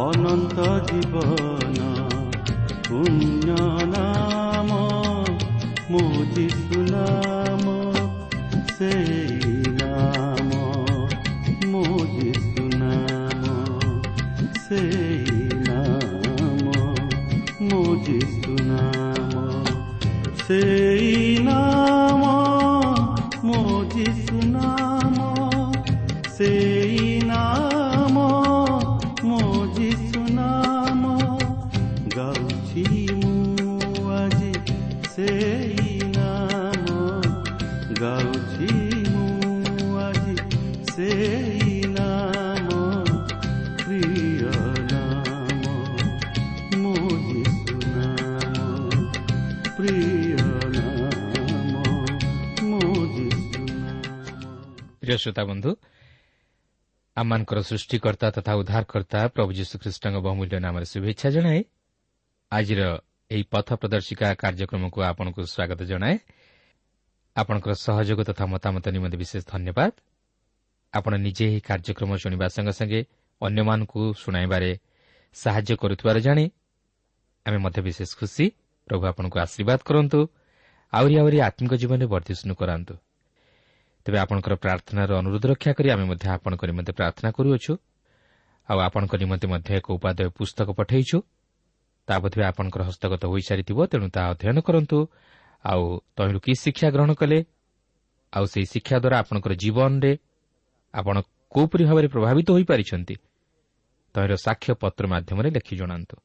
অনন্ত 0.00 0.58
জীৱন 0.88 1.78
পুণ্য 2.88 3.48
নাম 3.86 4.68
মোজিষ্ট 5.90 6.69
ପ୍ରିୟ 55.10 55.18
ଶ୍ରୋତା 55.18 55.42
ବନ୍ଧୁ 55.44 55.70
ଆମମାନଙ୍କର 57.16 57.58
ସୃଷ୍ଟିକର୍ତ୍ତା 57.60 58.28
ତଥା 58.30 58.52
ଉଦ୍ଧାରକର୍ତ୍ତା 58.60 59.20
ପ୍ରଭୁ 59.34 59.50
ଯୀଶୁଖ୍ରୀଷ୍ଟଙ୍କ 59.58 60.16
ବହୁମୂଲ୍ୟ 60.26 60.56
ନାମରେ 60.66 60.86
ଶୁଭେଚ୍ଛା 60.92 61.28
ଜଣାଏ। 61.36 61.60
ଆଜିର 62.52 62.80
ଏହି 63.30 63.44
ପଥ 63.50 63.68
ପ୍ରଦର୍ଶିକା 63.80 64.26
କାର୍ଯ୍ୟକ୍ରମକୁ 64.42 64.98
ଆପଣଙ୍କୁ 65.10 65.40
ସ୍ୱାଗତ 65.46 65.80
ଜଣାଏ। 65.90 66.16
ଆପଣଙ୍କର 67.36 67.72
ସହଯୋଗ 67.86 68.20
ତଥା 68.30 68.44
ମତାମତ 68.54 68.84
ନିମନ୍ତେ 68.94 69.16
ବିଶେଷ 69.22 69.42
ଧନ୍ୟବାଦ। 69.52 69.92
ଆପଣ 70.92 71.12
ନିଜେ 71.26 71.44
ଏହି 71.50 71.60
କାର୍ଯ୍ୟକ୍ରମ 71.68 72.10
ଶୁଣିବା 72.22 72.46
ସଙ୍ଗେ 72.54 72.72
ସଙ୍ଗେ 72.78 73.00
ଅନ୍ୟମାନଙ୍କୁ 73.40 74.00
ଶୁଣାଇବାରେ 74.22 74.70
ସାହାଯ୍ୟ 75.36 75.74
କରୁଥିବାର 75.82 76.16
ଜାଣି 76.26 76.44
ଆମେ 77.46 77.58
ମଧ୍ୟ 77.64 77.78
ବିଶେଷ 77.86 78.10
ଖୁସି। 78.20 78.44
ପ୍ରଭୁ 78.88 79.02
ଆପଣଙ୍କୁ 79.10 79.36
ଆଶୀର୍ବାଦ 79.44 79.80
କରନ୍ତୁ। 79.88 80.20
ଆହୁରି 80.92 81.14
ଆହୁରି 81.20 81.38
ଆତ୍ମିକ 81.48 81.72
ଜୀବନରେ 81.80 82.06
ବର୍ଦ୍ଧିଷ୍ଣୁ 82.12 82.54
କରାନ୍ତୁ। 82.54 82.94
ତେବେ 84.04 84.18
ଆପଣଙ୍କର 84.18 84.54
ପ୍ରାର୍ଥନାର 84.54 85.10
ଅନୁରୋଧ 85.20 85.44
ରକ୍ଷା 85.52 85.72
କରି 85.72 85.88
ଆମେ 85.90 86.04
ମଧ୍ୟ 86.04 86.26
ଆପଣଙ୍କ 86.36 86.62
ନିମନ୍ତେ 86.70 86.92
ପ୍ରାର୍ଥନା 86.92 87.28
କରୁଅଛୁ। 87.36 87.72
ଆଉ 88.68 88.78
ଆପଣଙ୍କ 88.78 89.12
ନିମନ୍ତେ 89.22 89.46
ମଧ୍ୟ 89.48 89.70
ଏକ 89.76 89.86
ଉପାଦେୟ 89.96 90.28
ପୁସ୍ତକ 90.30 90.68
ପଠାଇଛୁ। 90.70 91.18
ତା 92.08 92.14
ବୋଧେ 92.18 92.42
ଆପଣଙ୍କର 92.44 92.82
ହସ୍ତଗତ 92.82 93.22
ହୋଇସାରିଥିବ 93.26 93.78
ତେଣୁ 93.86 94.06
ତାହା 94.14 94.28
ଅଧ୍ୟୟନ 94.32 94.58
କରନ୍ତୁ। 94.60 94.98
ଆଉ 95.64 95.82
ତହିଁରୁ 96.16 96.38
କି 96.40 96.52
ଶିକ୍ଷା 96.54 96.88
ଗ୍ରହଣ 96.90 97.10
କଲେ? 97.14 97.38
ଆଉ 98.32 98.44
ସେହି 98.46 98.66
ଶିକ୍ଷା 98.66 98.96
ଦ୍ୱାରା 98.98 99.16
ଆପଣଙ୍କର 99.18 99.52
ଜୀବନରେ 99.54 100.12
ଆପଣ 100.94 101.16
କେଉଁପରି 101.52 101.84
ଭାବରେ 101.84 102.08
ପ୍ରଭାବିତ 102.08 102.48
ହୋଇପାରିଛନ୍ତି? 102.50 103.14
ତହିଁର 104.14 104.34
ସାକ୍ଷ୍ୟ 104.36 104.72
ପତ୍ର 104.74 105.04
ମାଧ୍ୟମରେ 105.06 105.48
ଲେଖି 105.50 105.74
ଜଣାନ୍ତୁ। 105.76 106.16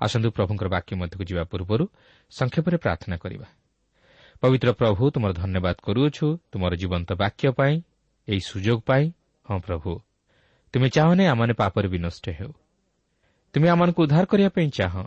ଆସନ୍ତୁ 0.00 0.28
ପ୍ରଭୁଙ୍କର 0.30 0.68
ବାକ୍ୟ 0.68 0.92
ମଧ୍ୟକୁ 0.96 1.24
ଯିବା 1.24 1.42
ପୂର୍ବରୁ 1.44 1.84
ସଂକ୍ଷେପରେ 2.30 2.76
ପ୍ରାର୍ଥନା 2.76 3.16
କରିବା। 3.16 3.46
ପବିତ୍ର 4.42 4.70
ପ୍ରଭୁ 4.78 5.04
ତୁମର 5.10 5.32
ଧନ୍ୟବାଦ 5.34 5.76
କରୁଅଛୁ 5.82 6.26
ତୁମର 6.52 6.72
ଜୀବନ୍ତ 6.78 7.10
ବାକ୍ୟ 7.18 7.50
ପାଇଁ 7.58 7.74
ଏହି 8.28 8.40
ସୁଯୋଗ 8.40 8.78
ପାଇଁ 8.86 9.04
ହଁ 9.46 9.58
ପ୍ରଭୁ 9.66 9.92
ତୁମେ 10.74 10.88
ଚାହଁନି 10.94 11.24
ଆମମାନେ 11.26 11.52
ପାପରେ 11.60 11.88
ବିନଷ୍ଟ 11.88 12.24
ହେଉ 12.38 12.52
ତୁମେ 13.54 13.66
ଆମମାନଙ୍କୁ 13.74 14.00
ଉଦ୍ଧାର 14.04 14.24
କରିବା 14.30 14.50
ପାଇଁ 14.56 14.68
ଚାହଁ 14.70 15.04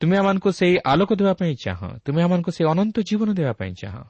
ତୁମେ 0.00 0.14
ଆମମାନଙ୍କୁ 0.20 0.48
ସେହି 0.58 0.76
ଆଲୋକ 0.84 1.10
ଦେବା 1.18 1.32
ପାଇଁ 1.40 1.54
ଚାହଁ 1.64 1.90
ତୁମେ 2.04 2.20
ଆମମାନଙ୍କୁ 2.22 2.50
ସେହି 2.56 2.66
ଅନନ୍ତ 2.72 2.96
ଜୀବନ 3.08 3.28
ଦେବା 3.38 3.52
ପାଇଁ 3.60 3.72
ଚାହଁ 3.82 4.04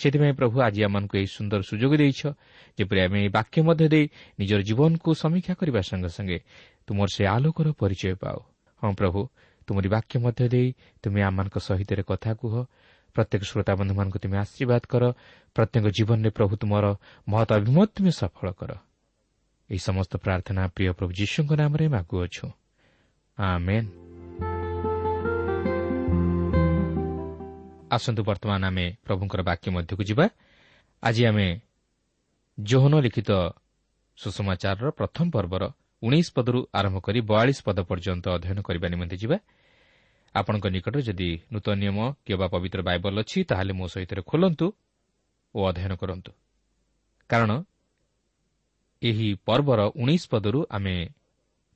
ସେଥିପାଇଁ 0.00 0.32
ପ୍ରଭୁ 0.32 0.56
ଆଜି 0.60 0.80
ଆମମାନଙ୍କୁ 0.88 1.14
ଏହି 1.20 1.28
ସୁନ୍ଦର 1.36 1.60
ସୁଯୋଗ 1.60 1.92
ଦେଇଛ 2.00 2.20
ଯେପରି 2.78 3.00
ଆମେ 3.04 3.18
ଏହି 3.20 3.30
ବାକ୍ୟ 3.36 3.58
ମଧ୍ୟ 3.68 3.86
ଦେଇ 3.92 4.06
ନିଜର 4.38 4.60
ଜୀବନକୁ 4.68 5.10
ସମୀକ୍ଷା 5.22 5.54
କରିବା 5.60 5.80
ସଙ୍ଗେ 5.90 6.10
ସଙ୍ଗେ 6.16 6.38
ତୁମର 6.86 7.08
ସେ 7.14 7.22
ଆଲୋକର 7.26 7.66
ପରିଚୟ 7.80 8.14
ପାଉ 8.16 8.38
ହଁ 8.82 8.92
ପ୍ରଭୁ 8.96 9.20
ତୁମରି 9.68 9.88
ବାକ୍ୟ 9.92 10.14
ମଧ୍ୟ 10.24 10.44
ଦେଇ 10.48 10.68
ତୁମେ 11.02 11.20
ଆମମାନଙ୍କ 11.28 11.56
ସହିତ 11.60 11.90
କଥା 12.02 12.30
କୁହ 12.40 12.54
ପ୍ରତ୍ୟେକ 13.14 13.42
ଶ୍ରୋତାବନ୍ଧୁମାନଙ୍କୁ 13.50 14.18
ତୁମେ 14.22 14.36
ଆଶୀର୍ବାଦ 14.44 14.82
କର। 14.92 15.04
ପ୍ରତ୍ୟେକ 15.56 15.84
ଜୀବନରେ 15.96 16.30
ପ୍ରଭୁ 16.38 16.54
ତୁମର 16.60 16.84
ମହତ 17.28 17.50
ଅଭିମତ 17.58 17.88
ତୁମେ 17.94 18.12
ସଫଳ 18.20 18.46
କର। 18.58 18.70
ଏହି 19.70 19.80
ସମସ୍ତ 19.88 20.12
ପ୍ରାର୍ଥନା 20.24 20.62
ପ୍ରିୟ 20.74 20.92
ପ୍ରଭୁ 20.98 21.10
ଯୀଶୁଙ୍କ 21.20 21.50
ନାମରେ 21.60 21.84
ମାଗୁଅଛୁ 21.94 22.46
ଆସନ୍ତୁ 27.94 28.22
ବର୍ତ୍ତମାନ 28.22 28.62
ଆମେ 28.70 28.86
ପ୍ରଭୁଙ୍କର 29.06 29.40
ବାକ୍ୟ 29.42 29.66
ମଧ୍ୟକୁ 29.74 30.02
ଯିବା। 30.10 30.26
ଆଜି 31.02 31.22
ଆମେ 31.30 31.46
ଜୋହନ 32.58 32.94
ଲିଖିତ 33.04 33.30
ସୁଷମାଚାରର 34.18 34.88
ପ୍ରଥମ 34.90 35.26
ପର୍ବର 35.34 35.62
ଉଣେଇଶ 36.02 36.28
ପଦରୁ 36.36 36.60
ଆରମ୍ଭ 36.78 36.96
କରି 37.06 37.20
ବୟାଳିଶ 37.30 37.58
ପଦ 37.66 37.78
ପର୍ଯ୍ୟନ୍ତ 37.90 38.24
ଅଧ୍ୟୟନ 38.36 38.58
କରିବା 38.66 38.86
ନିମନ୍ତେ 38.92 39.16
ଯିବା। 39.22 39.36
ଆପଣଙ୍କ 40.34 40.66
ନିକଟରେ 40.66 41.02
ଯଦି 41.02 41.30
ନୂତନ 41.52 41.74
ନିୟମ 41.82 41.98
କିମ୍ବା 42.26 42.46
ପବିତ୍ର 42.46 42.80
ବାଇବଲ 42.82 43.14
ଅଛି 43.22 43.38
ତାହେଲେ 43.44 43.72
ମୋ 43.72 43.86
ସହିତ 43.86 44.10
ଖୋଲନ୍ତୁ 44.30 44.66
ଓ 45.54 45.60
ଅଧ୍ୟୟନ 45.70 45.92
କରନ୍ତୁ। 45.96 46.32
କାରଣ 47.30 47.50
ଏହି 49.02 49.28
ପର୍ବର 49.46 49.80
ଉଣେଇଶ 49.96 50.22
ପଦରୁ 50.30 50.60
ଆମେ 50.70 50.94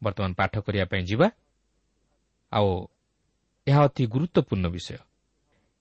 ବର୍ତ୍ତମାନ 0.03 0.33
ପାଠ 0.35 0.53
କରିବା 0.67 0.85
ପାଇଁ 0.85 1.03
ଯିବା। 1.05 1.27
ଆଉ 2.53 2.71
ଏହା 3.67 3.81
ଅତି 3.89 4.05
ଗୁରୁତ୍ୱପୂର୍ଣ୍ଣ 4.07 4.67
ବିଷୟ। 4.69 4.99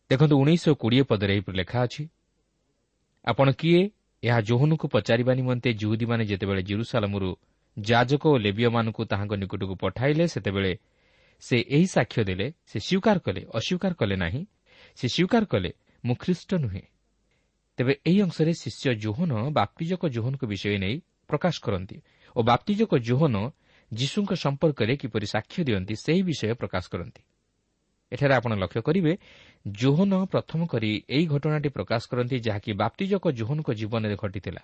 ଦେଖନ୍ତୁ 0.10 0.36
ଉଣେଇଶହ 0.38 0.74
କୋଡ଼ିଏ 0.74 1.04
ପଦରେ 1.04 1.32
ଏହିପରି 1.36 1.56
ଲେଖା 1.58 1.78
ଅଛି 1.86 2.04
ଆପଣ 3.28 3.48
କିଏ? 3.52 3.82
ଏହା 4.24 4.40
ଜୋହନକୁ 4.42 4.86
ପଚାରିବା 4.88 5.34
ନିମନ୍ତେ 5.36 5.70
ଜୁହୁଦୀମାନେ 5.74 6.24
ଯେତେବେଳେ 6.26 6.62
ଜିରୁସାଲାମରୁ 6.64 7.30
ଯାଜକ 7.78 8.24
ଓ 8.28 8.36
ଲେବିୟମାନଙ୍କୁ 8.38 9.02
ତାହାଙ୍କ 9.12 9.34
ନିକଟକୁ 9.42 9.76
ପଠାଇଲେ 9.76 10.26
ସେତେବେଳେ 10.28 10.72
ସେ 11.44 11.58
ଏହି 11.76 11.88
ସାକ୍ଷ୍ୟ 11.88 12.24
ଦେଲେ 12.24 12.48
ସେ 12.66 12.78
ସ୍ୱୀକାର 12.80 13.18
କଲେ 13.20 13.42
ଅସ୍ୱୀକାର 13.54 13.94
କଲେ 13.94 14.16
ନାହିଁ। 14.16 14.42
ସେ 14.98 15.06
ସ୍ୱୀକାର 15.08 15.44
କଲେ 15.46 15.72
ମୁଁ 16.04 16.16
ଖ୍ରୀଷ୍ଟ 16.16 16.52
ନୁହେଁ। 16.56 16.84
ତେବେ 17.78 17.94
ଏହି 18.06 18.20
ଅଂଶରେ 18.22 18.52
ଶିଷ୍ୟ 18.54 18.88
ଜୋହନ 18.96 19.32
ବାପ୍ତିଜକ 19.52 20.02
ଜୋହନଙ୍କ 20.16 20.44
ବିଷୟ 20.46 20.78
ନେଇ 20.78 20.96
ପ୍ରକାଶ 21.28 21.56
କରନ୍ତି 21.62 21.98
ଓ 22.36 22.40
ବାପ୍ତିଜକ 22.44 22.92
ଜୋହନ 23.00 23.36
ଯୀଶୁଙ୍କ 23.92 24.32
ସମ୍ପର୍କରେ 24.36 24.94
କିପରି 24.96 25.26
ସାକ୍ଷ୍ୟ 25.26 25.60
ଦିଅନ୍ତି 25.64 25.96
ସେହି 25.96 26.22
ବିଷୟ 26.24 26.54
ପ୍ରକାଶ 26.54 26.84
କରନ୍ତି। 26.94 27.22
ଏଠାରେ 28.12 28.34
ଆପଣ 28.36 28.52
ଲକ୍ଷ୍ୟ 28.54 28.82
କରିବେ 28.82 29.14
ଜୋହନ 29.68 30.12
ପ୍ରଥମ 30.26 30.60
କରି 30.68 30.92
ଏହି 31.10 31.26
ଘଟଣାଟି 31.26 31.70
ପ୍ରକାଶ 31.70 32.02
କରନ୍ତି 32.12 32.36
ଯାହାକି 32.40 32.72
ବାପ୍ତିଜକ 32.74 33.24
ଜୋହନଙ୍କ 33.32 33.70
ଜୀବନରେ 33.80 34.16
ଘଟିଥିଲା। 34.16 34.62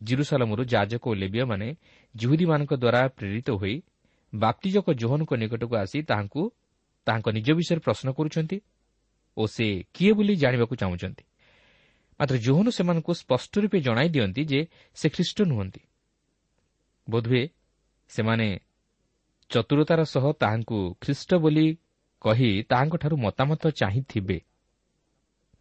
ଜିରୁସାଲମରୁ 0.00 0.62
ଯାଜକ 0.64 1.02
ଓ 1.08 1.12
ଲେବିୟମାନେ 1.14 1.68
ଜୁହୁଦୀମାନଙ୍କ 2.14 2.72
ଦ୍ୱାରା 2.74 3.00
ପ୍ରେରିତ 3.08 3.48
ହୋଇ 3.50 3.76
ବାପ୍ତିଜକ 4.34 4.92
ଜୋହନଙ୍କ 4.92 5.32
ନିକଟକୁ 5.34 5.76
ଆସି 5.76 6.02
ତାହାଙ୍କୁ 6.02 6.50
ତାହାଙ୍କ 7.06 7.28
ନିଜ 7.28 7.52
ବିଷୟରେ 7.52 7.80
ପ୍ରଶ୍ନ 7.80 8.12
କରୁଛନ୍ତି 8.12 8.60
ଓ 9.36 9.46
ସେ 9.46 9.84
କିଏ 9.94 10.12
ବୋଲି 10.12 10.36
ଜାଣିବାକୁ 10.36 10.76
ଚାହୁଁଛନ୍ତି। 10.76 11.24
ମାତ୍ର 12.20 12.36
ଜୋହନ 12.36 12.68
ସେମାନଙ୍କୁ 12.68 13.12
ସ୍ପଷ୍ଟ 13.14 13.58
ରୂପେ 13.58 13.80
ଜଣାଇ 13.80 14.08
ଦିଅନ୍ତି 14.08 14.44
ଯେ 14.44 14.66
ସେ 14.94 15.08
ଖ୍ରୀଷ୍ଟ 15.08 15.42
ନୁହନ୍ତି। 15.42 15.80
ବୋଧହୁଏ 17.10 17.48
ସେମାନେ 18.08 18.60
ଚତୁରତାର 19.50 20.04
ସହ 20.04 20.32
ତାହାଙ୍କୁ 20.32 20.94
ଖ୍ରୀଷ୍ଟ 21.00 21.34
ବୋଲି 21.34 21.78
କହି 22.20 22.62
ତାହାଙ୍କଠାରୁ 22.62 23.16
ମତାମତ 23.16 23.68
ଚାହିଁଥିବେ। 23.68 24.40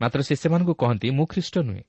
ମାତ୍ର 0.01 0.21
ସେ 0.21 0.35
ସେମାନଙ୍କୁ 0.35 0.73
କହନ୍ତି 0.73 1.09
ମୁଁ 1.09 1.25
ଖ୍ରୀଷ୍ଟ 1.25 1.57
ନୁହେଁ। 1.57 1.83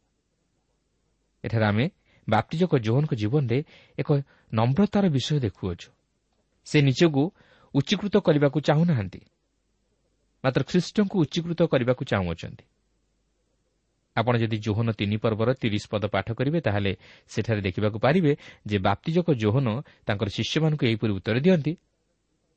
ଏଠାରେ 1.45 1.65
ଆମେ 1.65 1.91
ବାପ୍ତିଜକ 2.29 2.79
ଜୋହନଙ୍କ 2.79 3.15
ଜୀବନରେ 3.15 3.65
ଏକ 3.99 4.09
ନମ୍ରତାର 4.55 5.09
ବିଷୟ 5.09 5.41
ଦେଖୁଅଛୁ। 5.41 5.91
ସେ 6.65 6.83
ନିଜକୁ 6.83 7.23
ଉଚ୍ଚୀକୃତ 7.75 8.17
କରିବାକୁ 8.17 8.61
ଚାହୁଁନାହାନ୍ତି। 8.61 9.21
ମାତ୍ର 10.45 10.63
ଖ୍ରୀଷ୍ଟଙ୍କୁ 10.63 11.17
ଉଚ୍ଚୀକୃତ 11.21 11.61
କରିବାକୁ 11.63 12.05
ଚାହୁଁଅଛନ୍ତି। 12.05 12.65
ଆପଣ 14.17 14.37
ଯଦି 14.37 14.59
ଜୋହନ 14.59 14.93
ତିନି 14.93 15.17
ପର୍ବର 15.17 15.55
ତିରିଶ 15.55 15.85
ପଦ 15.91 16.05
ପାଠ 16.07 16.27
କରିବେ 16.33 16.61
ତାହେଲେ 16.61 16.97
ସେଠାରେ 17.29 17.61
ଦେଖିବାକୁ 17.61 17.99
ପାରିବେ 17.99 18.37
ଯେ 18.67 18.79
ବାପ୍ତିଜକ 18.79 19.27
ଜୋହନ 19.35 19.67
ତାଙ୍କର 20.07 20.29
ଶିଷ୍ୟମାନଙ୍କୁ 20.29 20.85
ଏହିପରି 20.87 21.13
ଉତ୍ତର 21.13 21.37
ଦିଅନ୍ତି 21.41 21.73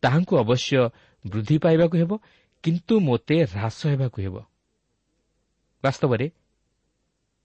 ତାହାଙ୍କୁ 0.01 0.33
ଅବଶ୍ୟ 0.37 0.89
ବୃଦ୍ଧି 1.27 1.57
ପାଇବାକୁ 1.57 1.95
ହେବ 1.97 2.11
କିନ୍ତୁ 2.63 2.99
ମୋତେ 2.99 3.35
ହ୍ରାସ 3.43 3.79
ହେବାକୁ 3.87 4.17
ହେବ। 4.21 4.35
ବାସ୍ତବରେ 5.83 6.25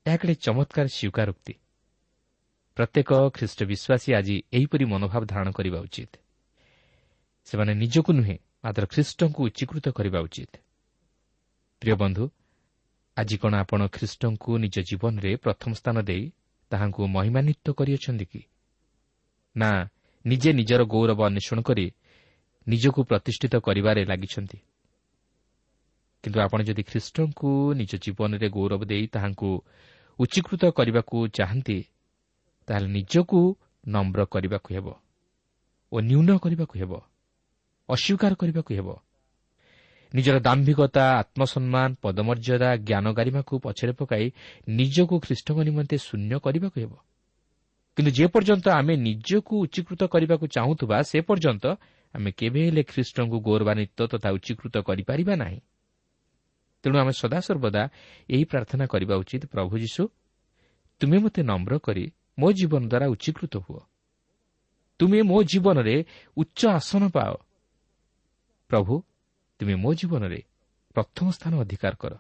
ଏହା 0.07 0.17
ଗୋଟେ 0.17 0.35
ଚମତ୍କାର 0.35 0.87
ସ୍ୱୀକାରୋକ୍ତି। 0.87 1.55
ପ୍ରତ୍ୟେକ 2.77 3.11
ଖ୍ରୀଷ୍ଟ 3.35 3.61
ବିଶ୍ୱାସୀ 3.65 4.11
ଆଜି 4.15 4.37
ଏହିପରି 4.53 4.85
ମନୋଭାବ 4.85 5.23
ଧାରଣ 5.25 5.49
କରିବା 5.51 5.79
ଉଚିତ। 5.81 6.13
ସେମାନେ 7.49 7.73
ନିଜକୁ 7.75 8.13
ନୁହେଁ 8.13 8.37
ମାତ୍ର 8.65 8.85
ଖ୍ରୀଷ୍ଟଙ୍କୁ 8.87 9.41
ଉଚ୍ଚୀକୃତ 9.45 9.87
କରିବା 9.89 10.19
ଉଚିତ। 10.21 10.53
ପ୍ରିୟ 11.83 11.95
ବନ୍ଧୁ 11.95 12.25
ଆଜି 13.17 13.37
କ'ଣ 13.39 13.55
ଆପଣ 13.55 13.81
ଖ୍ରୀଷ୍ଟଙ୍କୁ 13.87 14.51
ନିଜ 14.59 14.77
ଜୀବନରେ 14.81 15.37
ପ୍ରଥମ 15.37 15.71
ସ୍ଥାନ 15.75 15.97
ଦେଇ 16.03 16.25
ତାହାଙ୍କୁ 16.71 17.03
ମହିମାନ୍ୱିତ 17.07 17.67
କରିଅଛନ୍ତି 17.71 18.25
କି? 18.25 18.41
ନା 19.57 19.71
ନିଜେ 20.27 20.51
ନିଜର 20.53 20.81
ଗୌରବ 20.85 21.21
ଅନ୍ୱେଷଣ 21.27 21.59
କରି 21.63 21.87
ନିଜକୁ 22.69 23.01
ପ୍ରତିଷ୍ଠିତ 23.05 23.55
କରିବାରେ 23.57 24.05
ଲାଗିଛନ୍ତି। 24.05 24.59
କିନ୍ତୁ 26.25 26.39
ଆପଣ 26.41 26.59
ଯଦି 26.63 26.83
ଖ୍ରୀଷ୍ଟଙ୍କୁ 26.83 27.51
ନିଜ 27.75 27.93
ଜୀବନରେ 27.97 28.49
ଗୌରବ 28.49 28.81
ଦେଇ 28.85 29.07
ତାହାଙ୍କୁ 29.07 29.51
ଉଚ୍ଚୀକୃତ 30.19 30.63
କରିବାକୁ 30.71 31.17
ଚାହାନ୍ତି 31.29 31.79
ତାହେଲେ 32.69 32.89
ନିଜକୁ 32.89 33.41
ନମ୍ର 33.89 34.21
କରିବାକୁ 34.25 34.69
ହେବ 34.75 34.87
ଓ 35.93 35.97
ନ୍ୟୁନ 36.01 36.29
କରିବାକୁ 36.39 36.75
ହେବ। 36.79 36.93
ଅସ୍ୱୀକାର 37.89 38.33
କରିବାକୁ 38.35 38.71
ହେବ। 38.75 38.89
ନିଜର 40.15 40.37
ଦାମ୍ଭିକତା 40.41 41.05
ଆତ୍ମସମ୍ମାନ 41.19 41.89
ପଦମର୍ଯ୍ୟାଦା 42.03 42.71
ଜ୍ଞାନ 42.77 43.07
ଗାରିମାକୁ 43.13 43.55
ପଛରେ 43.59 43.93
ପକାଇ 43.93 44.25
ନିଜକୁ 44.69 45.15
ଖ୍ରୀଷ୍ଟଙ୍କ 45.21 45.59
ନିମନ୍ତେ 45.69 45.97
ଶୂନ୍ୟ 45.99 46.39
କରିବାକୁ 46.39 46.77
ହେବ। 46.81 46.93
କିନ୍ତୁ 47.97 48.11
ଯେପର୍ଯ୍ୟନ୍ତ 48.11 48.67
ଆମେ 48.69 48.95
ନିଜକୁ 48.97 49.55
ଉଚ୍ଚୀକୃତ 49.59 50.03
କରିବାକୁ 50.05 50.45
ଚାହୁଁଥିବା 50.47 50.97
ସେ 51.03 51.19
ପର୍ଯ୍ୟନ୍ତ 51.21 51.65
ଆମେ 52.15 52.31
କେବେ 52.33 52.61
ହେଲେ 52.65 52.83
ଖ୍ରୀଷ୍ଟଙ୍କୁ 52.83 53.37
ଗୌରବାନ୍ୱିତ 53.41 53.99
ତଥା 54.07 54.29
ଉଚ୍ଚୀକୃତ 54.31 54.75
କରିପାରିବା 54.79 55.35
ନାହିଁ। 55.37 55.61
ତେଣୁ 56.83 56.97
ଆମେ 56.99 57.13
ସଦାସର୍ବଦା 57.13 57.83
ଏହି 58.31 58.45
ପ୍ରାର୍ଥନା 58.45 58.85
କରିବା 58.87 59.15
ଉଚିତ 59.17 59.43
ପ୍ରଭୁ 59.47 59.75
ଯୀଶୁ 59.79 60.03
ତୁମେ 61.01 61.19
ମୋତେ 61.19 61.43
ନମ୍ର 61.43 61.79
କରି 61.79 62.05
ମୋ 62.39 62.49
ଜୀବନ 62.53 62.83
ଦ୍ୱାରା 62.89 63.07
ଉଚ୍ଚୀକୃତ 63.07 63.55
ହୁଅ। 63.57 63.81
ତୁମେ 64.99 65.23
ମୋ 65.23 65.43
ଜୀବନରେ 65.43 66.05
ଉଚ୍ଚ 66.37 66.61
ଆସନ 66.67 67.03
ପାଅ। 67.09 67.48
ପ୍ରଭୁ 68.71 68.95
ତୁମେ 69.61 69.75
ମୋ 69.75 69.91
ଜୀବନରେ 69.95 70.41
ପ୍ରଥମ 70.97 71.27
ସ୍ଥାନ 71.31 71.53
ଅଧିକାର 71.65 71.95
କର। 72.03 72.13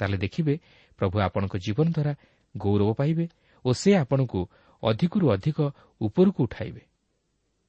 ତାହେଲେ 0.00 0.18
ଦେଖିବେ 0.24 0.54
ପ୍ରଭୁ 0.98 1.16
ଆପଣଙ୍କ 1.26 1.54
ଜୀବନ 1.64 1.86
ଦ୍ୱାରା 1.96 2.12
ଗୌରବ 2.54 2.90
ପାଇବେ 3.00 3.24
ଓ 3.64 3.70
ସେ 3.72 3.90
ଆପଣଙ୍କୁ 4.02 4.40
ଅଧିକରୁ 4.82 5.26
ଅଧିକ 5.34 5.58
ଉପରକୁ 6.00 6.40
ଉଠାଇବେ। 6.46 6.82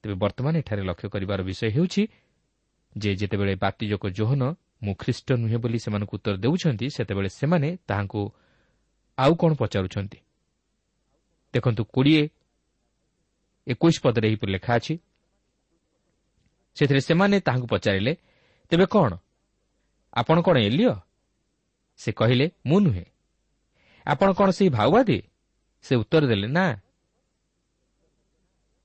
ତେବେ 0.03 0.15
ବର୍ତ୍ତମାନ 0.23 0.53
ଏଠାରେ 0.61 0.81
ଲକ୍ଷ୍ୟ 0.89 1.07
କରିବାର 1.13 1.39
ବିଷୟ 1.49 1.67
ହେଉଛି 1.75 2.03
ଯେ 2.95 3.11
ଯେତେବେଳେ 3.19 3.53
ବାତିଜକ 3.63 4.03
ଜୋହନ 4.17 4.41
ମୁଁ 4.83 4.93
ଖ୍ରୀଷ୍ଟ 5.01 5.27
ନୁହେଁ 5.41 5.57
ବୋଲି 5.63 5.79
ସେମାନଙ୍କୁ 5.83 6.13
ଉତ୍ତର 6.17 6.35
ଦେଉଛନ୍ତି 6.43 6.85
ସେତେବେଳେ 6.95 7.29
ସେମାନେ 7.39 7.69
ତାହାଙ୍କୁ 7.87 8.21
ଆଉ 9.17 9.33
କ'ଣ 9.39 9.51
ପଚାରୁଛନ୍ତି? 9.61 10.19
ଦେଖନ୍ତୁ 11.53 11.81
କୋଡ଼ିଏ 11.95 12.23
ଏକୋଇଶ 13.67 13.95
ପଦରେ 14.03 14.25
ଏହିପରି 14.29 14.51
ଲେଖା 14.55 14.71
ଅଛି 14.79 14.93
ସେଥିରେ 16.75 17.01
ସେମାନେ 17.01 17.35
ତାହାଙ୍କୁ 17.39 17.67
ପଚାରିଲେ 17.67 18.13
ତେବେ 18.71 18.85
କ'ଣ? 18.85 19.11
ଆପଣ 20.13 20.37
କ'ଣ 20.41 20.57
ଏଲିଅ 20.57 20.93
ସେ 21.99 22.09
କହିଲେ 22.11 22.45
ମୁଁ 22.65 22.79
ନୁହେଁ। 22.79 23.05
ଆପଣ 24.05 24.27
କ'ଣ 24.33 24.49
ସେହି 24.51 24.69
ଭାଉବାଦୀ? 24.69 25.17
ସେ 25.85 25.93
ଉତ୍ତର 25.95 26.23
ଦେଲେ 26.27 26.47
ନା। 26.47 26.65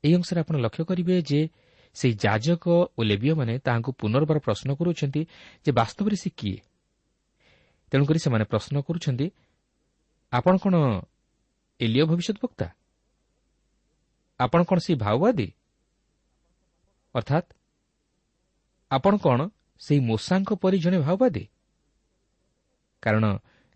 ଏହି 0.04 0.14
ଅଂଶରେ 0.14 0.38
ଆପଣ 0.40 0.56
ଲକ୍ଷ୍ୟ 0.56 0.84
କରିବେ 0.84 1.14
ଯେ 1.22 1.40
ସେହି 1.96 2.14
ଯାଜକ 2.14 2.64
ଓ 2.98 3.00
ଲେବିୟମାନେ 3.02 3.54
ତାହାଙ୍କୁ 3.58 3.90
ପୁନର୍ବାର 3.92 4.38
ପ୍ରଶ୍ନ 4.38 4.68
କରୁଛନ୍ତି 4.74 5.22
ଯେ 5.64 5.70
ବାସ୍ତବରେ 5.72 6.16
ସେ 6.16 6.28
କିଏ। 6.30 6.58
ତେଣୁକରି 7.92 8.18
ସେମାନେ 8.18 8.44
ପ୍ରଶ୍ନ 8.44 8.74
କରୁଛନ୍ତି 8.80 9.26
ଆପଣ 10.32 10.54
କ'ଣ 10.56 10.74
ଏଲିୟ 11.80 12.04
ଭବିଷ୍ୟତ 12.04 12.36
ବକ୍ତା? 12.42 12.66
ଆପଣ 14.40 14.60
କ'ଣ 14.68 14.78
ସେହି 14.78 14.96
ଭାଓବାଦୀ 14.98 15.48
ଅର୍ଥାତ୍ 17.14 17.48
ଆପଣ 18.90 19.12
କ'ଣ 19.16 19.40
ସେହି 19.80 20.00
ମୂଷାଙ୍କ 20.00 20.50
ପରି 20.62 20.78
ଜଣେ 20.78 20.98
ଭାଓବାଦୀ 20.98 21.44
କାରଣ 23.02 23.24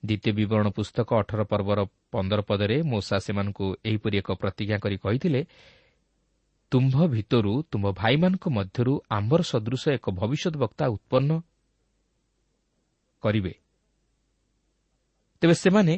ଦ୍ୱିତୀୟ 0.03 0.33
ବିବରଣ 0.33 0.67
ପୁସ୍ତକ 0.71 1.09
ଅଠର 1.21 1.41
ପର୍ବର 1.45 1.81
ପନ୍ଦର 2.11 2.41
ପଦରେ 2.41 2.77
ମୂଷା 2.83 3.17
ସେମାନଙ୍କୁ 3.19 3.67
ଏହିପରି 3.85 4.17
ଏକ 4.19 4.29
ପ୍ରତିଜ୍ଞା 4.33 4.79
କରି 4.79 4.97
କହିଥିଲେ 4.97 5.41
ତୁମ୍ଭ 6.73 6.97
ଭିତରୁ 7.07 7.53
ତୁମ୍ଭ 7.71 7.87
ଭାଇମାନଙ୍କ 7.93 8.45
ମଧ୍ୟରୁ 8.49 8.93
ଆମ୍ବର 9.11 9.41
ସଦୃଶ 9.43 9.83
ଏକ 9.99 10.07
ଭବିଷ୍ୟତ 10.11 10.55
ବକ୍ତା 10.57 10.85
ଉତ୍ପନ୍ନ 10.87 11.31
କରିବେ। 13.23 13.53
ତେବେ 15.43 15.55
ସେମାନେ 15.55 15.95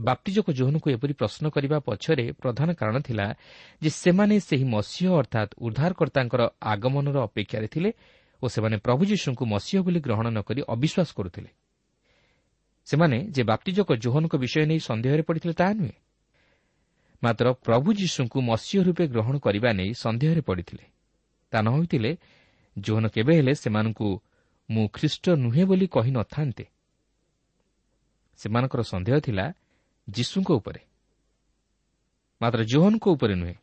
ବାପ୍ତିଜକ 0.00 0.46
ଜୋହନକୁ 0.50 0.86
ଏପରି 0.90 1.12
ପ୍ରଶ୍ନ 1.12 1.44
କରିବା 1.50 1.78
ପଛରେ 1.78 2.24
ପ୍ରଧାନ 2.32 2.68
କାରଣ 2.72 2.96
ଥିଲା 3.00 3.26
ଯେ 3.82 3.90
ସେମାନେ 4.02 4.34
ସେହି 4.40 4.64
ମସିହ 4.64 5.08
ଅର୍ଥାତ୍ 5.20 5.50
ଉଦ୍ଧାରକର୍ତ୍ତାଙ୍କର 5.58 6.42
ଆଗମନର 6.72 7.16
ଅପେକ୍ଷାରେ 7.28 7.68
ଥିଲେ 7.68 7.90
ଓ 8.42 8.46
ସେମାନେ 8.48 8.76
ପ୍ରଭୁ 8.86 9.02
ଯୀଶୁଙ୍କୁ 9.04 9.44
ମସିହ 9.46 9.78
ବୋଲି 9.82 10.00
ଗ୍ରହଣ 10.00 10.26
ନ 10.30 10.38
କରି 10.40 10.60
ଅବିଶ୍ୱାସ 10.74 11.08
କରୁଥିଲେ। 11.16 11.50
ସେମାନେ 12.86 13.18
ଯେ 13.30 13.42
ବାପ୍ତିଜକ 13.42 13.88
ଜୋହନଙ୍କ 13.94 14.34
ବିଷୟ 14.36 14.64
ନେଇ 14.66 14.80
ସନ୍ଦେହରେ 14.88 15.22
ପଡ଼ିଥିଲେ 15.22 15.54
ତାହା 15.54 15.72
ନୁହେଁ। 15.74 15.94
ମାତ୍ର 17.22 17.46
ପ୍ରଭୁ 17.66 17.88
ଯୀଶୁଙ୍କୁ 17.92 18.38
ମସିହ 18.40 18.78
ରୂପେ 18.82 19.04
ଗ୍ରହଣ 19.06 19.34
କରିବା 19.38 19.70
ନେଇ 19.72 19.90
ସନ୍ଦେହରେ 19.94 20.40
ପଡ଼ିଥିଲେ। 20.40 20.84
ତା 21.52 21.58
ନ 21.60 21.66
ହୋଇଥିଲେ 21.74 22.10
ଜୋହନ 22.76 23.04
କେବେ 23.08 23.32
ହେଲେ 23.36 23.52
ସେମାନଙ୍କୁ 23.54 24.08
ମୁଁ 24.68 24.84
ଖ୍ରୀଷ୍ଟ 24.94 25.24
ନୁହେଁ 25.44 25.64
ବୋଲି 25.66 25.86
କହି 25.86 26.10
ନଥାନ୍ତେ 26.10 26.64
ସେମାନଙ୍କର 28.38 28.80
ସନ୍ଦେହ 28.82 29.16
ଥିଲା 29.20 29.46
ଯୀଶୁଙ୍କ 30.08 30.50
ଉପରେ। 30.50 30.80
ମାତ୍ର 32.42 32.64
ଜୋହନଙ୍କ 32.64 33.08
ଉପରେ 33.08 33.34
ନୁହେଁ। 33.34 33.54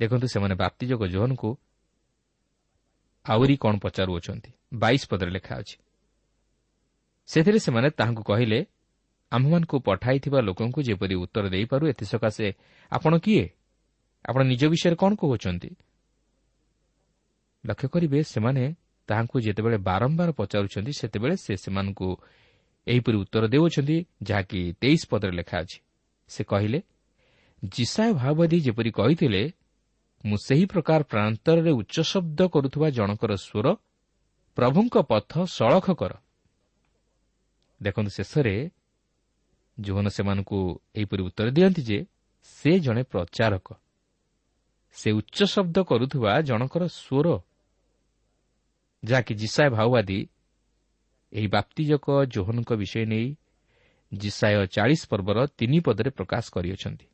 ଦେଖନ୍ତୁ 0.00 0.26
ସେମାନେ 0.26 0.54
ବାପ୍ତିଯୋଗ 0.54 1.06
ଜୋହନଙ୍କୁ 1.06 1.50
ଆହୁରି 3.26 3.56
କ'ଣ 3.56 3.78
ପଚାରୁଅଛନ୍ତି? 3.78 4.50
ବାଇଶ 4.74 5.02
ପଦରେ 5.10 5.30
ଲେଖା 5.30 5.54
ଅଛି। 5.56 5.76
ସେଥିରେ 7.26 7.58
ସେମାନେ 7.58 7.90
ତାହାଙ୍କୁ 7.90 8.22
କହିଲେ 8.22 8.66
ଆମ୍ଭମାନଙ୍କୁ 9.32 9.76
ପଠାଇଥିବା 9.78 10.40
ଲୋକଙ୍କୁ 10.40 10.82
ଯେପରି 10.82 11.14
ଉତ୍ତର 11.14 11.48
ଦେଇପାରୁ 11.48 11.86
ଏଥିସକାଶେ 11.86 12.48
ଆପଣ 12.92 13.18
କିଏ? 13.18 13.44
ଆପଣ 14.28 14.42
ନିଜ 14.42 14.62
ବିଷୟରେ 14.66 14.96
କ'ଣ 14.96 15.14
କହୁଛନ୍ତି? 15.14 15.70
ଲକ୍ଷ୍ୟ 17.66 17.88
କରିବେ 17.88 18.22
ସେମାନେ 18.22 18.74
ତାହାଙ୍କୁ 19.08 19.40
ଯେତେବେଳେ 19.40 19.78
ବାରମ୍ବାର 19.78 20.30
ପଚାରୁଛନ୍ତି 20.30 20.92
ସେତେବେଳେ 20.92 21.36
ସେ 21.36 21.56
ସେମାନଙ୍କୁ 21.56 22.08
ଏହିପରି 22.86 23.16
ଉତ୍ତର 23.16 23.44
ଦେଉଅଛନ୍ତି 23.46 23.96
ଯାହାକି 24.22 24.60
ତେଇଶ 24.80 25.02
ପଦରେ 25.10 25.32
ଲେଖା 25.32 25.56
ଅଛି। 25.58 25.78
ସେ 26.28 26.42
କହିଲେ 26.44 26.78
ଜିସାୟ 27.62 28.10
ଭାବବାଦୀ 28.12 28.58
ଯେପରି 28.60 28.90
କହିଥିଲେ 28.90 29.42
ମୁଁ 30.24 30.36
ସେହି 30.36 30.64
ପ୍ରକାର 30.64 31.00
ପ୍ରାନ୍ତରରେ 31.02 31.70
ଉଚ୍ଚ 31.70 31.96
ଶବ୍ଦ 32.02 32.40
କରୁଥିବା 32.48 32.88
ଜଣଙ୍କର 32.90 33.32
ସ୍ୱର 33.36 33.66
ପ୍ରଭୁଙ୍କ 34.56 34.94
ପଥ 35.02 35.32
ସଳଖ 35.46 35.86
କର। 35.90 36.12
ଦେଖନ୍ତୁ 37.82 38.10
ଶେଷରେ 38.10 38.56
ଯୌବନ 39.80 40.06
ସେମାନଙ୍କୁ 40.08 40.58
ଏହିପରି 40.94 41.22
ଉତ୍ତର 41.22 41.46
ଦିଅନ୍ତି 41.50 41.82
ଯେ 41.82 41.98
ସେ 42.42 42.72
ଜଣେ 42.80 43.02
ପ୍ରଚାରକ। 43.02 43.66
ସେ 44.96 45.08
ଉଚ୍ଚ 45.12 45.38
ଶବ୍ଦ 45.44 45.76
କରୁଥିବା 45.82 46.32
ଜଣଙ୍କର 46.40 46.82
ସ୍ୱର 46.88 47.26
ଯାହାକି 49.02 49.32
ଜିସାଏ 49.34 49.68
ଭାଓବାଦୀ 49.68 50.18
ଏହି 51.32 51.46
ବାପ୍ତିଜକ 51.46 52.06
ଜୋହନଙ୍କ 52.24 52.70
ବିଷୟ 52.72 53.04
ନେଇ 53.06 53.36
ଜିସାୟ 54.12 54.66
ଚାଳିଶ 54.66 55.02
ପର୍ବର 55.06 55.46
ତିନି 55.46 55.80
ପଦରେ 55.80 56.10
ପ୍ରକାଶ 56.10 56.44
କରିଅଛନ୍ତି। 56.52 57.06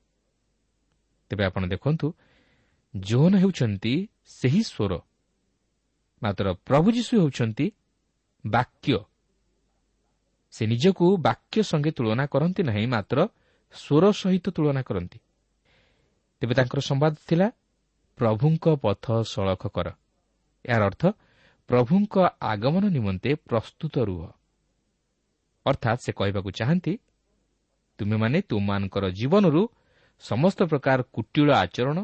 ତେବେ 1.30 1.44
ଆପଣ 1.44 1.62
ଦେଖନ୍ତୁ 1.66 2.06
ଜୋହନ 2.96 3.32
ହେଉଛନ୍ତି 3.36 3.94
ସେହି 4.24 4.62
ସ୍ୱର। 4.62 4.92
ମାତ୍ର 6.22 6.46
ପ୍ରଭୁ 6.64 6.88
ଯୀଶୁ 6.92 7.12
ହେଉଛନ୍ତି 7.20 7.66
ବାକ୍ୟ। 8.46 8.98
ସେ 10.50 10.62
ନିଜକୁ 10.66 11.06
ବାକ୍ୟ 11.16 11.62
ସଙ୍ଗେ 11.62 11.90
ତୁଳନା 11.90 12.26
କରନ୍ତି 12.26 12.62
ନାହିଁ 12.62 12.86
ମାତ୍ର 12.86 13.18
ସ୍ୱର 13.72 14.04
ସହିତ 14.12 14.46
ତୁଳନା 14.50 14.82
କରନ୍ତି। 14.82 15.18
ତେବେ 16.40 16.54
ତାଙ୍କର 16.54 16.80
ସମ୍ବାଦ 16.80 17.14
ଥିଲା 17.28 17.48
ପ୍ରଭୁଙ୍କ 18.18 18.64
ପଥ 18.82 19.04
ସଳଖ 19.22 19.62
କର। 19.66 19.88
ଏହାର 20.64 20.82
ଅର୍ଥ 20.84 21.02
ପ୍ରଭୁଙ୍କ 21.68 22.14
ଆଗମନ 22.42 22.84
ନିମନ୍ତେ 22.88 23.30
ପ୍ରସ୍ତୁତ 23.48 23.94
ରୁହ। 24.04 24.22
ଅର୍ଥାତ୍ 25.66 26.00
ସେ 26.04 26.12
କହିବାକୁ 26.12 26.50
ଚାହାନ୍ତି 26.50 26.92
ତୁମେମାନେ 27.98 28.38
ତୁମମାନଙ୍କର 28.48 29.04
ଜୀବନରୁ 29.10 29.62
ସମସ୍ତ 30.24 30.60
ପ୍ରକାର 30.64 30.98
କୁଟିଳ 31.12 31.48
ଆଚରଣ 31.54 31.98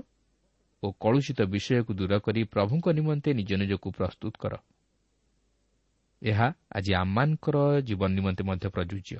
ଓ 0.82 0.86
କଳୁଷିତ 1.00 1.40
ବିଷୟକୁ 1.44 1.90
ଦୂର 1.94 2.12
କରି 2.18 2.40
ପ୍ରଭୁଙ୍କ 2.44 2.86
ନିମନ୍ତେ 2.92 3.30
ନିଜ 3.34 3.50
ନିଜକୁ 3.56 3.88
ପ୍ରସ୍ତୁତ 3.90 4.34
କର। 4.38 4.54
ଏହା 6.22 6.48
ଆଜି 6.76 6.92
ଆମମାନଙ୍କର 6.94 7.56
ଜୀବନ 7.80 8.10
ନିମନ୍ତେ 8.18 8.42
ମଧ୍ୟ 8.44 8.66
ପ୍ରଯୁଜ୍ୟ। 8.68 9.16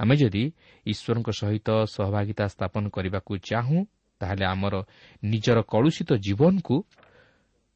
ଆମେ 0.00 0.14
ଯଦି 0.16 0.44
ଈଶ୍ୱରଙ୍କ 0.86 1.28
ସହିତ 1.40 1.68
ସହଭାଗିତା 1.86 2.44
ସ୍ଥାପନ 2.48 2.84
କରିବାକୁ 2.88 3.32
ଚାହୁଁ 3.40 3.78
ତାହେଲେ 4.20 4.44
ଆମର 4.44 4.74
ନିଜର 5.22 5.58
କଳୁଷିତ 5.64 6.10
ଜୀବନକୁ 6.26 6.76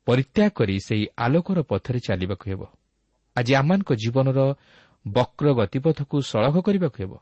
ପରିତ୍ୟାଗ 0.08 0.50
କରି 0.58 0.74
ସେହି 0.80 1.04
ଆଲୋକର 1.24 1.58
ପଥରେ 1.70 1.98
ଚାଲିବାକୁ 2.08 2.44
ହେବ। 2.50 2.62
ଆଜି 3.36 3.52
ଆମମାନଙ୍କ 3.60 3.90
ଜୀବନର 4.02 4.38
ବକ୍ର 5.06 5.46
ଗତିପଥକୁ 5.60 6.16
ସଳଖ 6.30 6.54
କରିବାକୁ 6.66 6.98
ହେବ 7.02 7.12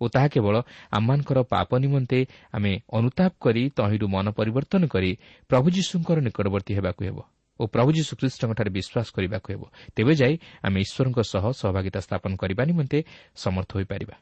ଓ 0.00 0.04
ତାହା 0.14 0.28
କେବଳ 0.34 0.56
ଆମମାନଙ୍କର 0.96 1.38
ପାପ 1.54 1.70
ନିମନ୍ତେ 1.84 2.18
ଆମେ 2.56 2.72
ଅନୁତାପ 2.98 3.32
କରି 3.40 3.62
ତହିଁରୁ 3.78 4.06
ମନ 4.14 4.26
ପରିବର୍ତ୍ତନ 4.38 4.82
କରି 4.94 5.10
ପ୍ରଭୁ 5.50 5.66
ଯୀଶୁଙ୍କର 5.76 6.18
ନିକଟବର୍ତ୍ତୀ 6.26 6.72
ହେବାକୁ 6.78 7.00
ହେବ 7.08 7.18
ଓ 7.60 7.62
ପ୍ରଭୁ 7.66 7.90
ଯୀଶୁଖ୍ରୀଷ୍ଟଙ୍କଠାରେ 7.98 8.70
ବିଶ୍ୱାସ 8.78 9.08
କରିବାକୁ 9.16 9.48
ହେବ। 9.54 9.62
ତେବେ 9.94 10.12
ଯାଇ 10.20 10.34
ଆମେ 10.66 10.78
ଈଶ୍ୱରଙ୍କ 10.84 11.18
ସହ 11.32 11.44
ସହଭାଗିତା 11.60 12.00
ସ୍ଥାପନ 12.06 12.32
କରିବା 12.42 12.62
ନିମନ୍ତେ 12.70 12.98
ସମର୍ଥ 13.36 13.70
ହୋଇପାରିବା। 13.76 14.16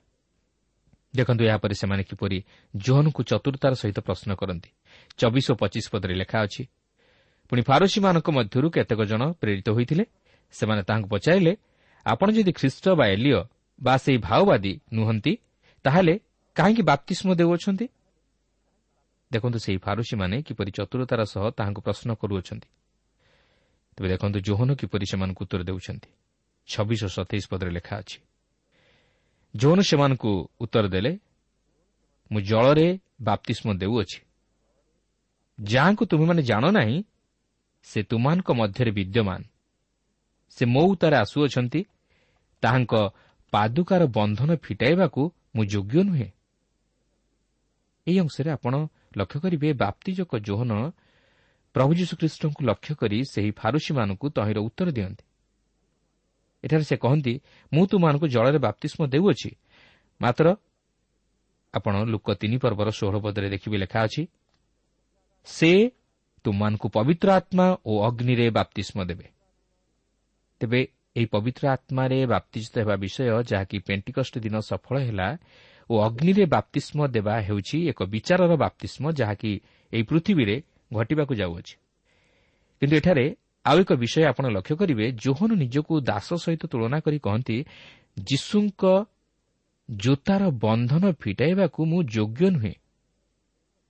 ଦେଖନ୍ତୁ 1.14 1.42
ଏହାପରେ 1.48 1.74
ସେମାନେ 1.80 2.02
କିପରି 2.08 2.38
ଜୋହନଙ୍କୁ 2.74 3.20
ଚତୁର୍ଥତାର 3.30 3.72
ସହିତ 3.74 3.98
ପ୍ରଶ୍ନ 4.06 4.30
କରନ୍ତି। 4.40 4.70
ଚବିଶ 5.18 5.46
ଓ 5.52 5.54
ପଚିଶ 5.60 5.86
ପଦରେ 5.92 6.14
ଲେଖା 6.22 6.38
ଅଛି 6.46 6.62
ପୁଣି 7.52 7.62
ଫାରୋସୀମାନଙ୍କ 7.68 8.28
ମଧ୍ୟରୁ 8.32 8.66
କେତେକ 8.72 9.00
ଜଣ 9.12 9.22
ପ୍ରେରିତ 9.40 9.68
ହୋଇଥିଲେ। 9.76 10.04
ସେମାନେ 10.54 10.82
ତାହାଙ୍କୁ 10.88 11.08
ପଚାରିଲେ 11.12 11.52
ଆପଣ 12.06 12.28
ଯଦି 12.36 12.52
ଖ୍ରୀଷ୍ଟ 12.58 12.84
ବା 12.98 13.04
ଏଲିଓ 13.14 13.40
ବା 13.78 13.94
ସେହି 14.04 14.18
ଭାଓବାଦୀ 14.28 14.72
ନୁହନ୍ତି 14.96 15.32
ତାହେଲେ 15.84 16.14
କାହିଁକି 16.56 16.82
ବାପ୍ତିଷ୍ମ 16.90 17.28
ଦେଉଅଛନ୍ତି? 17.40 17.86
ଦେଖନ୍ତୁ 19.30 19.58
ସେହି 19.64 19.78
ଫାରୁସୀମାନେ 19.84 20.36
କିପରି 20.48 20.70
ଚତୁରତାର 20.78 21.20
ସହ 21.32 21.44
ତାହାଙ୍କୁ 21.58 21.80
ପ୍ରଶ୍ନ 21.86 22.08
କରୁଅଛନ୍ତି। 22.20 22.68
ତେବେ 23.96 24.08
ଦେଖନ୍ତୁ 24.14 24.38
ଜୋହନ 24.48 24.70
କିପରି 24.80 25.04
ସେମାନଙ୍କୁ 25.12 25.40
ଉତ୍ତର 25.44 25.60
ଦେଉଛନ୍ତି। 25.68 26.10
ଛବିଶ 26.68 27.02
ସତେଇଶ 27.16 27.44
ପଦରେ 27.52 27.70
ଲେଖା 27.76 27.94
ଅଛି 28.00 28.18
ଜୋହନ 29.54 29.80
ସେମାନଙ୍କୁ 29.90 30.32
ଉତ୍ତର 30.64 30.84
ଦେଲେ 30.94 31.12
ମୁଁ 32.30 32.40
ଜଳରେ 32.50 32.88
ବାପ୍ତିଷ୍ମ 33.20 33.68
ଦେଉଅଛି। 33.82 34.18
ଯାହାଙ୍କୁ 35.58 36.02
ତୁମେମାନେ 36.10 36.42
ଜାଣ 36.42 36.64
ନାହିଁ 36.78 36.96
ସେ 37.82 38.02
ତୁମାନଙ୍କ 38.02 38.48
ମଧ୍ୟରେ 38.52 38.90
ବିଦ୍ୟମାନ। 38.90 39.40
ସେ 40.48 40.64
ମୋ 40.66 40.82
ଉତ୍ତାରେ 40.86 41.16
ଆସୁଅଛନ୍ତି 41.16 41.80
ତାହାଙ୍କ 42.62 42.92
ପାଦୁକାର 43.52 44.02
ବନ୍ଧନ 44.06 44.50
ଫିଟାଇବାକୁ 44.56 45.22
ମୁଁ 45.54 45.64
ଯୋଗ୍ୟ 45.64 46.02
ନୁହେଁ। 46.04 46.28
ଏହି 48.06 48.18
ଅଂଶରେ 48.20 48.50
ଆପଣ 48.50 48.74
ଲକ୍ଷ୍ୟ 49.16 49.38
କରିବେ 49.40 49.68
ବାପ୍ତିଜକ 49.74 50.30
ଜୋହନ 50.38 50.72
ପ୍ରଭୁ 51.74 51.92
ଯୀଶୁଖ୍ରୀଷ୍ଟଙ୍କୁ 51.94 52.60
ଲକ୍ଷ୍ୟ 52.64 52.94
କରି 52.94 53.18
ସେହି 53.24 53.50
ଫାରୁସୀମାନଙ୍କୁ 53.50 54.26
ତହିଁର 54.28 54.58
ଉତ୍ତର 54.58 54.88
ଦିଅନ୍ତି। 54.90 55.24
ଏଠାରେ 56.64 56.84
ସେ 56.84 56.96
କହନ୍ତି 56.96 57.34
ମୁଁ 57.72 57.84
ତୁମମାନଙ୍କୁ 57.86 58.26
ଜଳରେ 58.28 58.58
ବାପ୍ତିଷ୍ମ 58.58 59.00
ଦେଉଅଛି। 59.06 59.50
ମାତ୍ର 60.20 60.46
ଆପଣ 61.74 61.94
ଲୋକ 62.04 62.26
ତିନି 62.32 62.56
ପର୍ବର 62.58 62.88
ଷୋହଳ 62.90 63.16
ପଦରେ 63.18 63.48
ଦେଖିବେ 63.48 63.76
ଲେଖା 63.78 63.98
ଅଛି 64.04 64.22
ସେ 65.46 65.90
ତୁମମାନଙ୍କୁ 66.44 66.88
ପବିତ୍ର 66.88 67.28
ଆତ୍ମା 67.32 67.66
ଓ 67.86 67.92
ଅଗ୍ନିରେ 68.08 68.46
ବାପ୍ତିଷ୍ମ 68.50 68.98
ଦେବେ। 69.04 69.26
ତେବେ 70.60 70.80
ଏହି 71.16 71.26
ପବିତ୍ର 71.26 71.64
ଆତ୍ମାରେ 71.68 72.18
ବାପ୍ତିଷ୍ଠ 72.26 72.74
ହେବା 72.78 72.96
ବିଷୟ 72.96 73.42
ଯାହାକି 73.50 73.76
ପେଣ୍ଟିକଷ୍ଟ 73.88 74.34
ଦିନ 74.38 74.56
ସଫଳ 74.60 74.96
ହେଲା 75.06 75.28
ଓ 75.90 75.94
ଅଗ୍ନିରେ 76.08 76.44
ବାପ୍ତିଷ୍ମ 76.46 76.98
ଦେବା 77.06 77.34
ହେଉଛି 77.40 77.78
ଏକ 77.90 78.00
ବିଚାରର 78.04 78.52
ବାପ୍ତିଷ୍ମ 78.56 79.04
ଯାହାକି 79.12 79.52
ଏହି 79.92 80.02
ପୃଥିବୀରେ 80.02 80.56
ଘଟିବାକୁ 80.92 81.32
ଯାଉଅଛି। 81.34 81.74
କିନ୍ତୁ 82.82 82.94
ଏଠାରେ 82.96 83.24
ଆଉ 83.64 83.76
ଏକ 83.80 83.90
ବିଷୟ 83.94 84.22
ଆପଣ 84.24 84.44
ଲକ୍ଷ୍ୟ 84.56 84.74
କରିବେ 84.76 85.06
ଜୋହନ 85.24 85.50
ନିଜକୁ 85.62 85.94
ଦାସ 86.00 86.28
ସହିତ 86.34 86.62
ତୁଳନା 86.72 86.98
କରି 87.04 87.18
କହନ୍ତି 87.18 87.56
ଯୀଶୁଙ୍କ 88.28 88.82
ଜୋତାର 89.88 90.42
ବନ୍ଧନ 90.64 91.04
ଫିଟାଇବାକୁ 91.22 91.80
ମୁଁ 91.84 92.00
ଯୋଗ୍ୟ 92.14 92.46
ନୁହେଁ। 92.50 92.74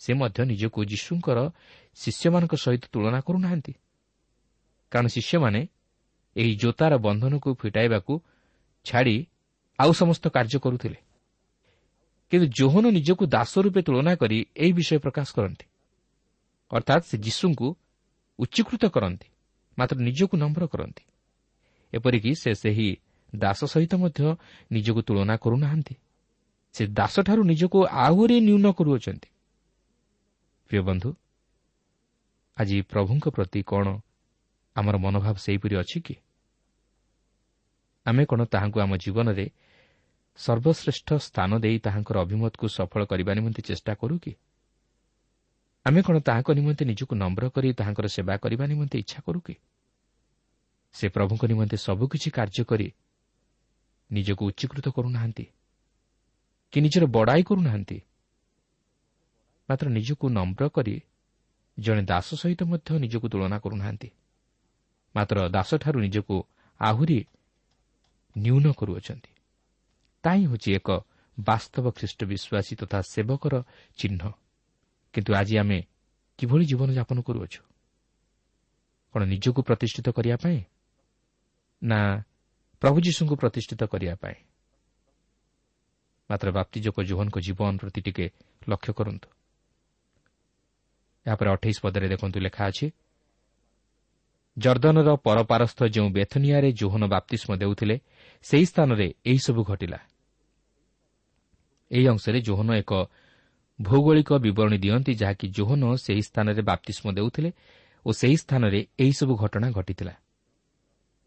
ସେ 0.03 0.11
ମଧ୍ୟ 0.15 0.41
ନିଜକୁ 0.45 0.79
ଯୀଶୁଙ୍କର 0.85 1.39
ଶିଷ୍ୟମାନଙ୍କ 1.95 2.55
ସହିତ 2.65 2.85
ତୁଳନା 2.93 3.21
କରୁନାହାନ୍ତି। 3.21 3.73
କାରଣ 4.93 5.07
ଶିଷ୍ୟମାନେ 5.07 5.61
ଏହି 6.37 6.53
ଜୋତାର 6.57 6.93
ବନ୍ଧନକୁ 6.99 7.49
ଫିଟାଇବାକୁ 7.55 8.13
ଛାଡ଼ି 8.87 9.17
ଆଉ 9.79 9.93
ସମସ୍ତ 9.93 10.25
କାର୍ଯ୍ୟ 10.29 10.59
କରୁଥିଲେ। 10.59 10.99
କିନ୍ତୁ 12.33 12.47
ଜୋହନ 12.59 12.85
ନିଜକୁ 12.91 13.25
ଦାସ 13.27 13.53
ରୂପେ 13.59 13.81
ତୁଳନା 13.83 14.13
କରି 14.17 14.39
ଏହି 14.57 14.73
ବିଷୟ 14.73 14.99
ପ୍ରକାଶ 14.99 15.29
କରନ୍ତି। 15.37 15.67
ଅର୍ଥାତ୍ 16.71 17.05
ସେ 17.05 17.17
ଯୀଶୁଙ୍କୁ 17.19 17.69
ଉଚ୍ଚୀକୃତ 18.39 18.83
କରନ୍ତି 18.87 19.29
ମାତ୍ର 19.79 19.97
ନିଜକୁ 19.99 20.35
ନମ୍ର 20.37 20.65
କରନ୍ତି। 20.67 21.05
ଏପରିକି 21.93 22.31
ସେ 22.35 22.51
ସେହି 22.55 22.89
ଦାସ 23.35 23.61
ସହିତ 23.65 23.93
ମଧ୍ୟ 23.95 24.21
ନିଜକୁ 24.73 25.01
ତୁଳନା 25.03 25.35
କରୁନାହାନ୍ତି। 25.37 25.95
ସେ 26.75 26.83
ଦାସଠାରୁ 26.87 27.43
ନିଜକୁ 27.43 27.79
ଆହୁରି 28.07 28.37
ନ୍ୟୁନ 28.41 28.67
କରୁଅଛନ୍ତି। 28.73 29.32
ପ୍ରିୟ 30.73 30.83
ବନ୍ଧୁ 30.83 31.11
ଆଜି 32.57 32.77
ପ୍ରଭୁଙ୍କ 32.83 33.25
ପ୍ରତି 33.29 33.61
କ'ଣ 33.63 33.87
ଆମର 34.77 34.97
ମନୋଭାବ 34.97 35.37
ସେହିପରି 35.37 35.75
ଅଛି 35.77 35.99
କି? 36.01 36.15
ଆମେ 38.07 38.23
କ'ଣ 38.25 38.41
ତାହାଙ୍କୁ 38.45 38.79
ଆମ 38.81 38.93
ଜୀବନରେ 38.97 39.47
ସର୍ବଶ୍ରେଷ୍ଠ 40.37 41.09
ସ୍ଥାନ 41.21 41.51
ଦେଇ 41.59 41.77
ତାହାଙ୍କର 41.79 42.17
ଅଭିମତକୁ 42.25 42.67
ସଫଳ 42.69 43.01
କରିବା 43.05 43.33
ନିମନ୍ତେ 43.35 43.63
ଚେଷ୍ଟା 43.63 43.93
କରୁ 43.95 44.17
କି? 44.19 44.33
ଆମେ 45.87 46.01
କ'ଣ 46.03 46.17
ତାହାଙ୍କ 46.19 46.49
ନିମନ୍ତେ 46.53 46.85
ନିଜକୁ 46.85 47.15
ନମ୍ର 47.17 47.45
କରି 47.49 47.69
ତାହାଙ୍କର 47.73 48.07
ସେବା 48.09 48.35
କରିବା 48.37 48.65
ନିମନ୍ତେ 48.67 48.97
ଇଚ୍ଛା 48.99 49.21
କରୁ 49.27 49.41
କି? 49.41 49.55
ସେ 50.95 51.07
ପ୍ରଭୁଙ୍କ 51.09 51.43
ନିମନ୍ତେ 51.45 51.77
ସବୁକିଛି 51.77 52.29
କାର୍ଯ୍ୟ 52.31 52.65
କରି 52.65 52.89
ନିଜକୁ 54.11 54.43
ଉଚ୍ଚୀକୃତ 54.49 54.87
କରୁନାହାନ୍ତି 54.89 55.45
କି 56.73 56.79
ନିଜର 56.81 57.05
ବଡ଼ାଇ 57.07 57.43
କରୁନାହାନ୍ତି 57.43 57.99
ମାତ୍ର 59.71 59.89
ନିଜକୁ 59.89 60.29
ନମ୍ର 60.29 60.69
କରି 60.69 61.03
ଜଣେ 61.79 62.03
ଦାସ 62.03 62.35
ସହିତ 62.35 62.63
ମଧ୍ୟ 62.65 62.99
ନିଜକୁ 62.99 63.29
ତୁଳନା 63.29 63.59
କରୁନାହାନ୍ତି। 63.59 64.11
ମାତ୍ର 65.17 65.49
ଦାସଠାରୁ 65.49 66.01
ନିଜକୁ 66.01 66.43
ଆହୁରି 66.81 67.27
ନ୍ୟୁନ 68.39 68.73
କରୁଅଛନ୍ତି। 68.73 69.33
ତାହା 70.23 70.37
ହେଉଛି 70.37 70.75
ଏକ 70.75 70.91
ବାସ୍ତବ 71.41 71.91
ଖ୍ରୀଷ୍ଟ 71.91 72.25
ବିଶ୍ୱାସୀ 72.25 72.77
ତଥା 72.77 73.03
ସେବକର 73.03 73.63
ଚିହ୍ନ। 73.99 74.33
କିନ୍ତୁ 75.13 75.35
ଆଜି 75.35 75.59
ଆମେ 75.59 75.79
କିଭଳି 76.39 76.65
ଜୀବନଯାପନ 76.65 77.21
କରୁଅଛୁ? 77.23 77.63
କ'ଣ 79.13 79.25
ନିଜକୁ 79.25 79.63
ପ୍ରତିଷ୍ଠିତ 79.63 80.09
କରିବା 80.09 80.37
ପାଇଁ? 80.37 80.61
ନା 81.83 82.25
ପ୍ରଭୁ 82.81 83.01
ଯୀଶୁଙ୍କୁ 83.01 83.37
ପ୍ରତିଷ୍ଠିତ 83.37 83.83
କରିବା 83.85 84.15
ପାଇଁ? 84.15 84.35
ମାତ୍ର 86.31 86.51
ବାପ୍ତିଜକ 86.51 87.03
ଜୋହନଙ୍କ 87.03 87.39
ଜୀବନ 87.39 87.77
ପ୍ରତି 87.77 88.01
ଟିକେ 88.01 88.31
ଲକ୍ଷ୍ୟ 88.69 88.93
କରନ୍ତୁ। 88.93 89.42
ଏହାପରେ 91.27 91.49
ଅଠେଇଶ 91.51 91.77
ପଦରେ 91.83 92.09
ଦେଖନ୍ତୁ 92.09 92.39
ଲେଖା 92.41 92.63
ଅଛି 92.67 92.87
ଜର୍ଦ୍ଦନର 94.59 95.17
ପରପାରସ୍ଥ 95.17 95.85
ଯେଉଁ 95.85 96.09
ବେଥନିଆରେ 96.09 96.73
ଜୋହନ 96.73 97.03
ବାପ୍ତିଷ୍ମ 97.09 97.57
ଦେଉଥିଲେ 97.57 97.97
ସେହି 98.43 98.67
ସ୍ଥାନରେ 98.67 99.15
ଏହିସବୁ 99.27 99.65
ଘଟିଲା। 99.65 99.99
ଏହି 101.91 102.07
ଅଂଶରେ 102.09 102.41
ଜୋହନ 102.41 102.69
ଏକ 102.73 102.93
ଭୌଗୋଳିକ 103.83 104.31
ବିବରଣୀ 104.33 104.79
ଦିଅନ୍ତି 104.79 105.13
ଯାହାକି 105.15 105.47
ଜୋହନ 105.49 105.83
ସେହି 105.97 106.23
ସ୍ଥାନରେ 106.23 106.63
ବାପ୍ତିଷ୍ମ 106.63 107.07
ଦେଉଥିଲେ 107.13 107.51
ଓ 108.07 108.11
ସେହି 108.13 108.37
ସ୍ଥାନରେ 108.37 108.87
ଏହିସବୁ 108.99 109.35
ଘଟଣା 109.37 109.71
ଘଟିଥିଲା। 109.71 110.15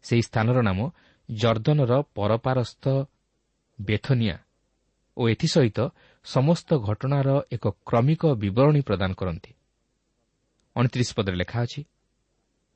ସେହି 0.02 0.22
ସ୍ଥାନର 0.22 0.58
ନାମ 0.62 0.78
ଜର୍ଦ୍ଦନର 1.30 1.92
ପରପାରସ୍ଥ 2.14 2.84
ବେଥନିଆ 3.80 4.36
ଓ 5.16 5.28
ଏଥିସହିତ 5.28 5.78
ସମସ୍ତ 6.24 6.68
ଘଟଣାର 6.78 7.28
ଏକ 7.52 7.64
କ୍ରମିକ 7.86 8.22
ବିବରଣୀ 8.34 8.80
ପ୍ରଦାନ 8.80 9.12
କରନ୍ତି। 9.12 9.55
ଅଣତିରିଶ 10.76 11.10
ପଦରେ 11.16 11.36
ଲେଖା 11.36 11.58
ଅଛି 11.62 11.80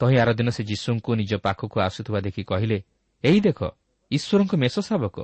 ତହିଁ 0.01 0.17
ଆର 0.23 0.31
ଦିନ 0.39 0.49
ସେ 0.57 0.63
ଯୀଶୁଙ୍କୁ 0.65 1.11
ନିଜ 1.21 1.33
ପାଖକୁ 1.47 1.77
ଆସୁଥିବା 1.81 2.21
ଦେଖି 2.27 2.43
କହିଲେ 2.45 2.79
ଏହି 3.25 3.41
ଦେଖ 3.41 3.61
ଈଶ୍ୱରଙ୍କ 4.11 4.53
ମେଷ 4.63 4.75
ଶାବକ 4.81 5.17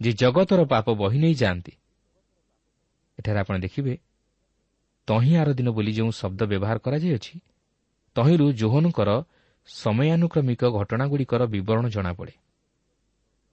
ଯେ 0.00 0.10
ଜଗତର 0.12 0.60
ପାପ 0.64 0.86
ବହି 1.00 1.18
ନେଇ 1.18 1.34
ଯାଆନ୍ତି। 1.34 1.72
ଏଠାରେ 3.18 3.38
ଆପଣ 3.40 3.54
ଦେଖିବେ 3.58 3.94
ତହିଁ 5.08 5.32
ଆର 5.36 5.48
ଦିନ 5.52 5.68
ବୋଲି 5.70 5.92
ଯେଉଁ 5.92 6.10
ଶବ୍ଦ 6.10 6.40
ବ୍ୟବହାର 6.50 6.76
କରାଯାଇଅଛି 6.78 7.34
ତହିଁରୁ 8.16 8.46
ଜୋହନଙ୍କର 8.52 9.10
ସମୟାନୁକ୍ରମିକ 9.68 10.62
ଘଟଣାଗୁଡ଼ିକର 10.78 11.42
ବିବରଣ 11.46 11.84
ଜଣାପଡ଼େ। 11.88 12.34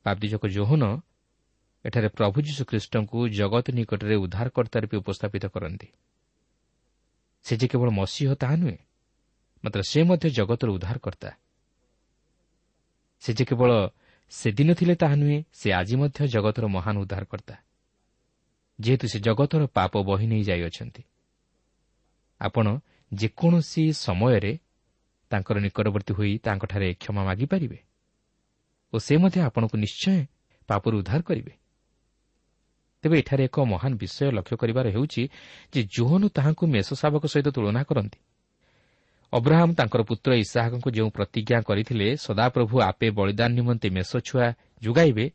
ବାବ୍ଦିଜକ 0.06 0.44
ଜୋହନ 0.48 0.84
ଏଠାରେ 1.86 2.10
ପ୍ରଭୁ 2.10 2.38
ଯୀଶୁଖ୍ରୀଷ୍ଟଙ୍କୁ 2.42 3.18
ଜଗତ 3.30 3.66
ନିକଟରେ 3.78 4.16
ଉଦ୍ଧାରକର୍ତ୍ତା 4.16 4.78
ରୂପେ 4.80 4.96
ଉପସ୍ଥାପିତ 4.98 5.46
କରନ୍ତି। 5.46 5.88
ସେ 7.48 7.56
ଯେ 7.58 7.68
କେବଳ 7.72 7.90
ମସିହ 7.90 8.30
ତାହା 8.36 8.56
ନୁହେଁ 8.56 8.80
ମାତ୍ର 9.64 9.82
ସେ 9.82 10.00
ମଧ୍ୟ 10.04 10.28
ଜଗତର 10.30 10.70
ଉଦ୍ଧାରକର୍ତ୍ତା। 10.72 11.30
ସେ 13.24 13.32
ଯେ 13.34 13.44
କେବଳ 13.46 13.72
ସେଦିନ 14.32 14.70
ଥିଲେ 14.74 14.96
ତାହା 14.96 15.16
ନୁହେଁ 15.16 15.38
ସେ 15.52 15.68
ଆଜି 15.74 15.96
ମଧ୍ୟ 15.96 16.20
ଜଗତର 16.28 16.66
ମହାନ 16.68 16.96
ଉଦ୍ଧାରକର୍ତ୍ତା 17.04 17.56
ଯେହେତୁ 18.80 19.06
ସେ 19.08 19.18
ଜଗତର 19.20 19.62
ପାପ 19.68 19.94
ବହି 20.04 20.26
ନେଇ 20.28 20.44
ଯାଇଅଛନ୍ତି। 20.44 21.04
ଆପଣ 22.42 22.66
ଯେକୌଣସି 23.12 23.84
ସମୟରେ 24.06 24.52
ତାଙ୍କର 25.32 25.58
ନିକଟବର୍ତ୍ତୀ 25.60 26.14
ହୋଇ 26.14 26.34
ତାଙ୍କଠାରେ 26.38 26.88
କ୍ଷମା 26.94 27.22
ମାଗିପାରିବେ 27.24 27.80
ଓ 28.94 28.96
ସେ 29.00 29.14
ମଧ୍ୟ 29.18 29.38
ଆପଣଙ୍କୁ 29.48 29.76
ନିଶ୍ଚୟ 29.78 30.18
ପାପରୁ 30.70 30.96
ଉଦ୍ଧାର 31.00 31.22
କରିବେ। 31.22 31.54
ତେବେ 33.04 33.20
ଏଠାରେ 33.20 33.44
ଏକ 33.44 33.60
ମହାନ 33.60 33.92
ବିଷୟ 33.94 34.32
ଲକ୍ଷ୍ୟ 34.32 34.56
କରିବାର 34.58 34.88
ହେଉଛି 34.90 35.24
ଯେ 35.74 35.82
ଜୋହନ 35.84 36.28
ତାହାଙ୍କୁ 36.28 36.64
ମେଷ 36.68 36.88
ଶାବକ 36.94 37.24
ସହିତ 37.26 37.48
ତୁଳନା 37.48 37.84
କରନ୍ତି। 37.84 38.20
ଅବ୍ରାହମ୍ 39.34 39.76
ତାଙ୍କର 39.76 40.02
ପୁତ୍ର 40.02 40.32
ଇସାହାକଙ୍କୁ 40.34 40.90
ଯେଉଁ 40.92 41.10
ପ୍ରତିଜ୍ଞା 41.10 41.60
କରିଥିଲେ 41.62 42.08
ସଦାପ୍ରଭୁ 42.16 42.76
ଆପେ 42.82 43.08
ବଳିଦାନ 43.10 43.52
ନିମନ୍ତେ 43.54 43.88
ମେଷ 43.90 44.12
ଛୁଆ 44.18 44.46
ଯୋଗାଇବେ 44.84 45.26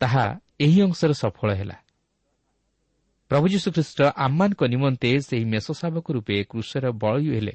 ତାହା 0.00 0.24
ଏହି 0.60 0.78
ଅଂଶରେ 0.82 1.14
ସଫଳ 1.14 1.50
ହେଲା। 1.54 1.76
ପ୍ରଭୁ 3.30 3.46
ଯୀଶୁଖ୍ରୀଷ୍ଟ 3.48 3.98
ଆମ୍ମାନଙ୍କ 4.16 4.62
ନିମନ୍ତେ 4.64 5.10
ସେହି 5.20 5.44
ମେଷ 5.44 5.66
ଶାବକ 5.72 6.06
ରୂପେ 6.12 6.44
କୃଷର 6.44 6.84
ବଳୀ 6.92 7.28
ହେଲେ। 7.34 7.54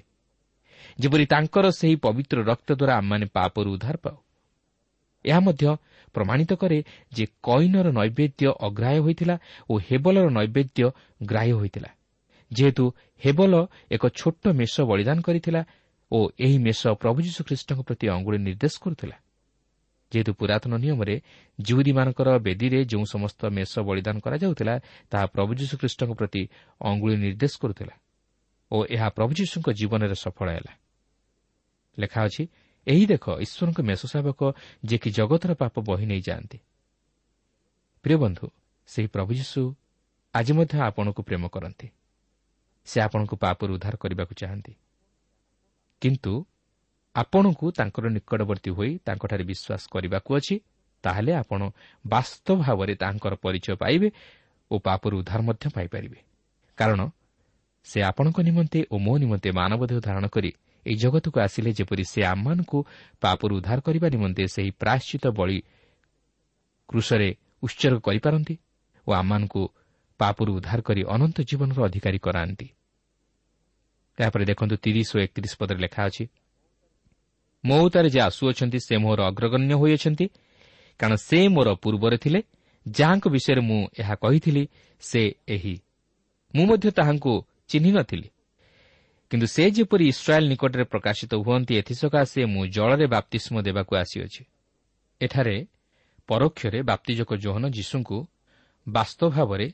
ଯେପରି 0.99 1.25
ତାଙ୍କର 1.25 1.65
ସେହି 1.71 1.95
ପବିତ୍ର 1.95 2.37
ରକ୍ତ 2.43 2.69
ଦ୍ୱାରା 2.71 2.93
ଆମମାନେ 2.97 3.25
ପାପରୁ 3.25 3.69
ଉଦ୍ଧାର 3.73 3.97
ପାଉ। 3.97 4.17
ଏହା 5.25 5.39
ମଧ୍ୟ 5.39 5.77
ପ୍ରମାଣିତ 6.15 6.51
କରେ 6.61 6.79
ଯେ 7.15 7.25
କଇନର 7.47 7.87
ନୈବେଦ୍ୟ 7.99 8.43
ଅଗ୍ରାହ୍ୟ 8.67 8.99
ହୋଇଥିଲା 9.05 9.35
ଓ 9.69 9.73
ହେବଲର 9.87 10.27
ନୈବେଦ୍ୟ 10.37 10.83
ଗ୍ରାହ୍ୟ 11.21 11.53
ହୋଇଥିଲା। 11.59 11.89
ଯେହେତୁ 12.51 12.83
ହେବଲ 13.23 13.53
ଏକ 13.91 14.03
ଛୋଟ 14.19 14.43
ମେଷ 14.59 14.73
ବଳିଦାନ 14.89 15.17
କରିଥିଲା 15.27 15.61
ଓ 16.11 16.17
ଏହି 16.39 16.57
ମେଷ 16.57 16.81
ପ୍ରଭୁ 17.01 17.19
ଯୀଶୁଖ୍ରୀଷ୍ଟଙ୍କ 17.27 17.79
ପ୍ରତି 17.87 18.05
ଅଙ୍ଗୁଳି 18.15 18.37
ନିର୍ଦ୍ଦେଶ 18.47 18.75
କରୁଥିଲା। 18.83 19.17
ଯେହେତୁ 20.11 20.31
ପୁରାତନ 20.39 20.73
ନିୟମରେ 20.83 21.15
ଜିଉଦୀମାନଙ୍କର 21.59 22.29
ବେଦୀରେ 22.45 22.79
ଯେଉଁ 22.91 23.05
ସମସ୍ତ 23.13 23.41
ମେଷ 23.57 23.73
ବଳିଦାନ 23.87 24.15
କରାଯାଉଥିଲା 24.25 24.75
ତାହା 25.11 25.25
ପ୍ରଭୁ 25.35 25.51
ଯୀଶୁଖ୍ରୀଷ୍ଟଙ୍କ 25.59 26.11
ପ୍ରତି 26.19 26.41
ଅଙ୍ଗୁଳି 26.81 27.15
ନିର୍ଦ୍ଦେଶ 27.25 27.53
କରୁଥିଲା 27.61 27.95
ଓ 28.71 28.77
ଏହା 28.95 29.07
ପ୍ରଭୁ 29.17 29.31
ଯୀଶୁଙ୍କ 29.39 29.67
ଜୀବନରେ 29.79 30.15
ସଫଳ 30.15 30.47
ହେଲା। 30.57 30.73
ଲେଖା 31.97 32.19
ଅଛି 32.27 32.43
ଏହି 32.87 33.05
ଦେଖ 33.05 33.25
ଈଶ୍ୱରଙ୍କ 33.39 33.79
ମେଷ 33.81 34.01
ଶାବକ 34.05 34.41
ଯିଏକି 34.85 35.09
ଜଗତର 35.11 35.51
ପାପ 35.53 35.75
ବହି 35.81 36.05
ନେଇଯାଆନ୍ତି। 36.05 36.57
ପ୍ରିୟ 38.05 38.17
ବନ୍ଧୁ 38.17 38.45
ସେହି 38.87 39.07
ପ୍ରଭୁ 39.07 39.31
ଯୀଶୁ 39.33 39.61
ଆଜି 40.33 40.53
ମଧ୍ୟ 40.53 40.75
ଆପଣଙ୍କୁ 40.79 41.21
ପ୍ରେମ 41.23 41.43
କରନ୍ତି। 41.47 41.87
ସେ 42.87 42.97
ଆପଣଙ୍କୁ 43.01 43.35
ପାପରୁ 43.35 43.71
ଉଦ୍ଧାର 43.73 43.95
କରିବାକୁ 43.95 44.33
ଚାହାନ୍ତି। 44.33 44.73
କିନ୍ତୁ 46.01 46.33
ଆପଣଙ୍କୁ 47.15 47.65
ତାଙ୍କର 47.71 48.05
ନିକଟବର୍ତ୍ତୀ 48.09 48.71
ହୋଇ 48.71 48.91
ତାଙ୍କଠାରେ 49.05 49.43
ବିଶ୍ୱାସ 49.43 49.83
କରିବାକୁ 49.91 50.29
ଅଛି 50.35 50.55
ତାହେଲେ 51.03 51.31
ଆପଣ 51.33 51.61
ବାସ୍ତବ 52.05 52.57
ଭାବରେ 52.61 52.93
ତାଙ୍କର 52.95 53.33
ପରିଚୟ 53.35 53.75
ପାଇବେ 53.75 54.09
ଓ 54.71 54.75
ପାପରୁ 54.79 55.13
ଉଦ୍ଧାର 55.19 55.41
ମଧ୍ୟ 55.41 55.65
ପାଇପାରିବେ। 55.75 56.19
କାରଣ 56.77 56.99
ସେ 57.83 57.99
ଆପଣଙ୍କ 58.01 58.37
ନିମନ୍ତେ 58.39 58.79
ଓ 58.91 58.95
ମୋ 58.97 59.13
ନିମନ୍ତେ 59.17 59.49
ମାନବଦେହ 59.51 59.99
ଧାରଣ 59.99 60.25
କରି 60.27 60.51
ଏହି 60.85 60.95
ଜଗତକୁ 60.95 61.37
ଆସିଲେ 61.39 61.71
ଯେପରି 61.73 62.03
ସେ 62.03 62.21
ଆମମାନଙ୍କୁ 62.23 62.79
ପାପରୁ 63.21 63.53
ଉଦ୍ଧାର 63.57 63.79
କରିବା 63.79 64.07
ନିମନ୍ତେ 64.09 64.43
ସେହି 64.47 64.71
ପ୍ରାୟଶ୍ଚିତ 64.81 65.25
ବଳି 65.37 65.57
କୃଷରେ 66.89 67.29
ଉତ୍ସର୍ଗ 67.63 67.99
କରିପାରନ୍ତି 68.07 68.55
ଓ 69.07 69.11
ଆମମାନଙ୍କୁ 69.13 69.61
ପାପରୁ 70.19 70.51
ଉଦ୍ଧାର 70.57 70.79
କରି 70.81 71.01
ଅନନ୍ତ 71.15 71.37
ଜୀବନର 71.41 71.79
ଅଧିକାରୀ 71.85 72.19
କରାନ୍ତି। 72.19 72.67
ଏହାପରେ 74.17 74.43
ଦେଖନ୍ତୁ 74.45 74.75
ତିରିଶ 74.75 75.09
ଓ 75.15 75.19
ଏକତିରିଶ 75.19 75.53
ପଦରେ 75.59 75.79
ଲେଖା 75.85 76.01
ଅଛି 76.07 76.23
ମୋ 77.63 77.77
ଉତ୍ତାରେ 77.85 78.09
ଯେ 78.09 78.19
ଆସୁଅଛନ୍ତି 78.19 78.79
ସେ 78.79 78.95
ମୋର 78.97 79.19
ଅଗ୍ରଗଣ୍ୟ 79.29 79.73
ହୋଇଅଛନ୍ତି 79.81 80.25
କାରଣ 80.99 81.15
ସେ 81.27 81.39
ମୋର 81.47 81.67
ପୂର୍ବରେ 81.83 82.17
ଥିଲେ 82.17 82.39
ଯାହାଙ୍କ 82.85 83.25
ବିଷୟରେ 83.27 83.61
ମୁଁ 83.61 83.79
ଏହା 83.99 84.15
କହିଥିଲି 84.15 84.63
ସେ 85.01 85.21
ଏହି। 85.47 85.75
ମୁଁ 86.55 86.65
ମଧ୍ୟ 86.65 86.87
ତାହାଙ୍କୁ 86.91 87.33
ଚିହ୍ନି 87.67 87.91
ନଥିଲି। 87.91 88.27
କିନ୍ତୁ 89.31 89.47
ସେ 89.47 89.71
ଯେପରି 89.71 90.07
ଇସ୍ରାଏଲ୍ 90.07 90.49
ନିକଟରେ 90.49 90.83
ପ୍ରକାଶିତ 90.83 91.33
ହୁଅନ୍ତି 91.35 91.75
ଏଥିସକାଶେ 91.75 92.45
ମୁଁ 92.45 92.67
ଜଳରେ 92.67 93.07
ବାପ୍ତିଷ୍ମ 93.07 93.61
ଦେବାକୁ 93.61 93.95
ଆସିଅଛି। 93.95 94.45
ଏଠାରେ 95.21 95.67
ପରୋକ୍ଷରେ 96.27 96.81
ବାପ୍ତିଜକ 96.81 97.35
ଜୋହନ 97.35 97.69
ଯୀଶୁଙ୍କୁ 97.69 98.27
ବାସ୍ତବ 98.87 99.29
ଭାବରେ 99.29 99.73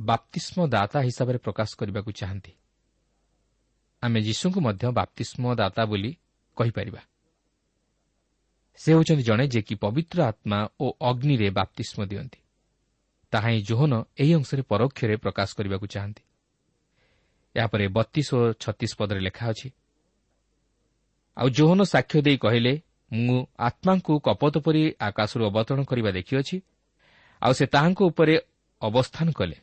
ବାପ୍ତିଷ୍ମ 0.00 0.66
ଦାତା 0.66 0.98
ହିସାବରେ 1.00 1.38
ପ୍ରକାଶ 1.38 1.70
କରିବାକୁ 1.78 2.10
ଚାହାନ୍ତି। 2.12 2.52
ଆମେ 4.02 4.20
ଯୀଶୁଙ୍କୁ 4.20 4.60
ମଧ୍ୟ 4.60 4.92
ବାପ୍ତିଷ୍ମ 4.92 5.54
ଦାତା 5.54 5.84
ବୋଲି 5.84 6.16
କହିପାରିବା। 6.56 7.02
ସେ 8.76 8.92
ହେଉଛନ୍ତି 8.92 9.22
ଜଣେ 9.22 9.46
ଯେ 9.46 9.62
କି 9.62 9.74
ପବିତ୍ର 9.74 10.22
ଆତ୍ମା 10.22 10.68
ଓ 10.80 10.86
ଅଗ୍ନିରେ 11.00 11.50
ବାପ୍ତିଷ୍ମ 11.50 12.06
ଦିଅନ୍ତି। 12.06 12.40
ତାହା 13.32 13.48
ହିଁ 13.48 13.62
ଜୋହନ 13.62 14.04
ଏହି 14.18 14.34
ଅଂଶରେ 14.34 14.62
ପରୋକ୍ଷରେ 14.62 15.16
ପ୍ରକାଶ 15.16 15.48
କରିବାକୁ 15.54 15.86
ଚାହାନ୍ତି। 15.86 16.22
ଏହାପରେ 17.58 17.84
ବତିଶ 17.96 18.28
ଓ 18.38 18.40
ଛତିଶ 18.62 18.90
ପଦରେ 18.98 19.20
ଲେଖା 19.26 19.44
ଅଛି 19.52 19.68
ଆଉ 21.36 21.48
ଜୋହନ 21.56 21.80
ସାକ୍ଷ୍ୟ 21.94 22.18
ଦେଇ 22.26 22.38
କହିଲେ 22.44 22.72
ମୁଁ 23.10 23.38
ଆତ୍ମାଙ୍କୁ 23.68 24.12
କପତ 24.26 24.54
ପରି 24.64 24.82
ଆକାଶରୁ 25.08 25.42
ଅବତରଣ 25.50 25.80
କରିବା 25.90 26.10
ଦେଖିଅଛି 26.18 26.56
ଆଉ 27.42 27.52
ସେ 27.58 27.64
ତାହାଙ୍କ 27.74 28.00
ଉପରେ 28.10 28.34
ଅବସ୍ଥାନ 28.82 29.26
କଲେ। 29.38 29.56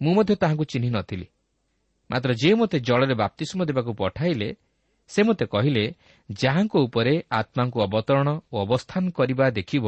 ମୁଁ 0.00 0.12
ମଧ୍ୟ 0.16 0.34
ତାହାଙ୍କୁ 0.42 0.64
ଚିହ୍ନି 0.70 0.88
ନଥିଲି 0.96 1.26
ମାତ୍ର 2.10 2.30
ଯିଏ 2.40 2.54
ମୋତେ 2.60 2.78
ଜଳରେ 2.88 3.14
ବାପ୍ତିଷ୍ମ 3.22 3.60
ଦେବାକୁ 3.68 3.92
ପଠାଇଲେ 4.00 4.48
ସେ 5.10 5.20
ମୋତେ 5.26 5.44
କହିଲେ 5.54 5.84
ଯାହାଙ୍କ 6.30 6.74
ଉପରେ 6.86 7.14
ଆତ୍ମାଙ୍କୁ 7.30 7.78
ଅବତରଣ 7.86 8.28
ଓ 8.52 8.56
ଅବସ୍ଥାନ 8.66 9.02
କରିବା 9.18 9.46
ଦେଖିବ 9.58 9.86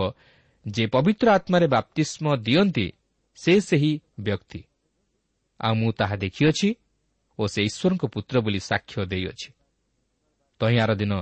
ଯେ 0.66 0.84
ପବିତ୍ର 0.94 1.26
ଆତ୍ମାରେ 1.38 1.66
ବାପ୍ତିଷ୍ମ 1.76 2.24
ଦିଅନ୍ତି 2.46 2.86
ସେ 3.38 3.52
ସେହି 3.60 3.92
ବ୍ୟକ୍ତି। 4.20 4.60
ଆଉ 5.60 5.74
ମୁଁ 5.80 5.90
ତାହା 6.00 6.16
ଦେଖିଅଛି 6.24 6.68
ଓ 7.38 7.42
ସେ 7.46 7.60
ଈଶ୍ୱରଙ୍କ 7.62 8.04
ପୁତ୍ର 8.14 8.34
ବୋଲି 8.40 8.60
ସାକ୍ଷ୍ୟ 8.60 9.02
ଦେଇଅଛି। 9.06 9.48
ତହିଁ 10.60 10.76
ଆର 10.78 10.92
ଦିନ 10.94 11.12